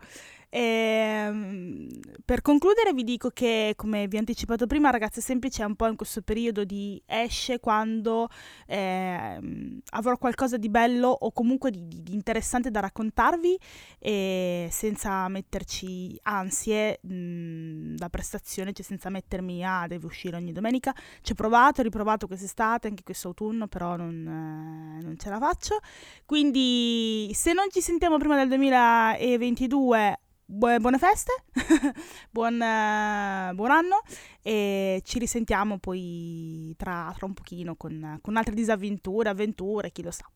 E, 0.49 0.60
ehm, 0.60 1.88
per 2.23 2.41
concludere 2.41 2.93
vi 2.93 3.03
dico 3.03 3.29
che, 3.29 3.73
come 3.75 4.08
vi 4.08 4.15
ho 4.15 4.19
anticipato 4.19 4.67
prima, 4.67 4.89
Ragazze 4.89 5.21
Semplici 5.21 5.62
è 5.62 5.65
un 5.65 5.75
po' 5.75 5.88
in 5.88 5.95
questo 5.95 6.21
periodo 6.21 6.63
di 6.63 7.01
esce 7.05 7.60
quando 7.60 8.27
eh, 8.67 9.81
avrò 9.91 10.17
qualcosa 10.17 10.58
di 10.58 10.69
bello 10.69 11.10
o 11.10 11.31
comunque 11.31 11.71
di, 11.71 11.88
di, 11.88 12.13
interessante 12.13 12.71
da 12.71 12.79
raccontarvi 12.79 13.58
e 13.99 14.67
senza 14.71 15.27
metterci 15.27 16.17
ansie 16.23 16.99
mh, 17.01 17.95
da 17.95 18.10
prestazione, 18.10 18.73
cioè 18.73 18.86
senza 18.86 19.10
mettermi 19.10 19.63
a 19.63 19.81
ah, 19.81 19.88
deve 19.88 20.05
uscire 20.05 20.38
ogni 20.38 20.51
domenica. 20.51 20.93
Ci 21.21 21.34
ho 21.34 21.36
provato, 21.36 21.81
ho 21.81 21.84
riprovato 21.84 22.27
quest'estate, 22.27 22.88
anche 22.88 23.03
quest'autunno, 23.03 23.67
però 23.67 23.95
non, 23.95 24.99
eh, 24.99 25.03
non 25.03 25.15
ce 25.17 25.29
la 25.29 25.39
faccio. 25.39 25.79
Quindi 26.25 27.31
se 27.34 27.53
non 27.53 27.65
ci 27.69 27.81
sentiamo 27.81 28.17
prima 28.17 28.36
del 28.36 28.47
2022 28.47 30.19
buone 30.45 30.97
feste, 30.99 31.31
buon, 32.29 32.53
uh, 32.55 33.53
buon, 33.55 33.71
anno 33.71 34.01
e 34.41 35.01
ci 35.03 35.19
risentiamo 35.19 35.79
poi 35.79 36.73
tra, 36.77 37.12
tra 37.15 37.25
un 37.25 37.34
pochino 37.34 37.75
con, 37.75 38.19
con 38.21 38.38
altre 38.38 38.53
disavventure, 38.53 39.29
avventure, 39.29 39.91
chi 39.91 40.03
lo 40.03 40.12
sa. 40.12 40.29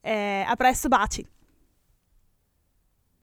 Eh, 0.00 0.44
a 0.46 0.54
presto, 0.56 0.88
baci! 0.88 1.26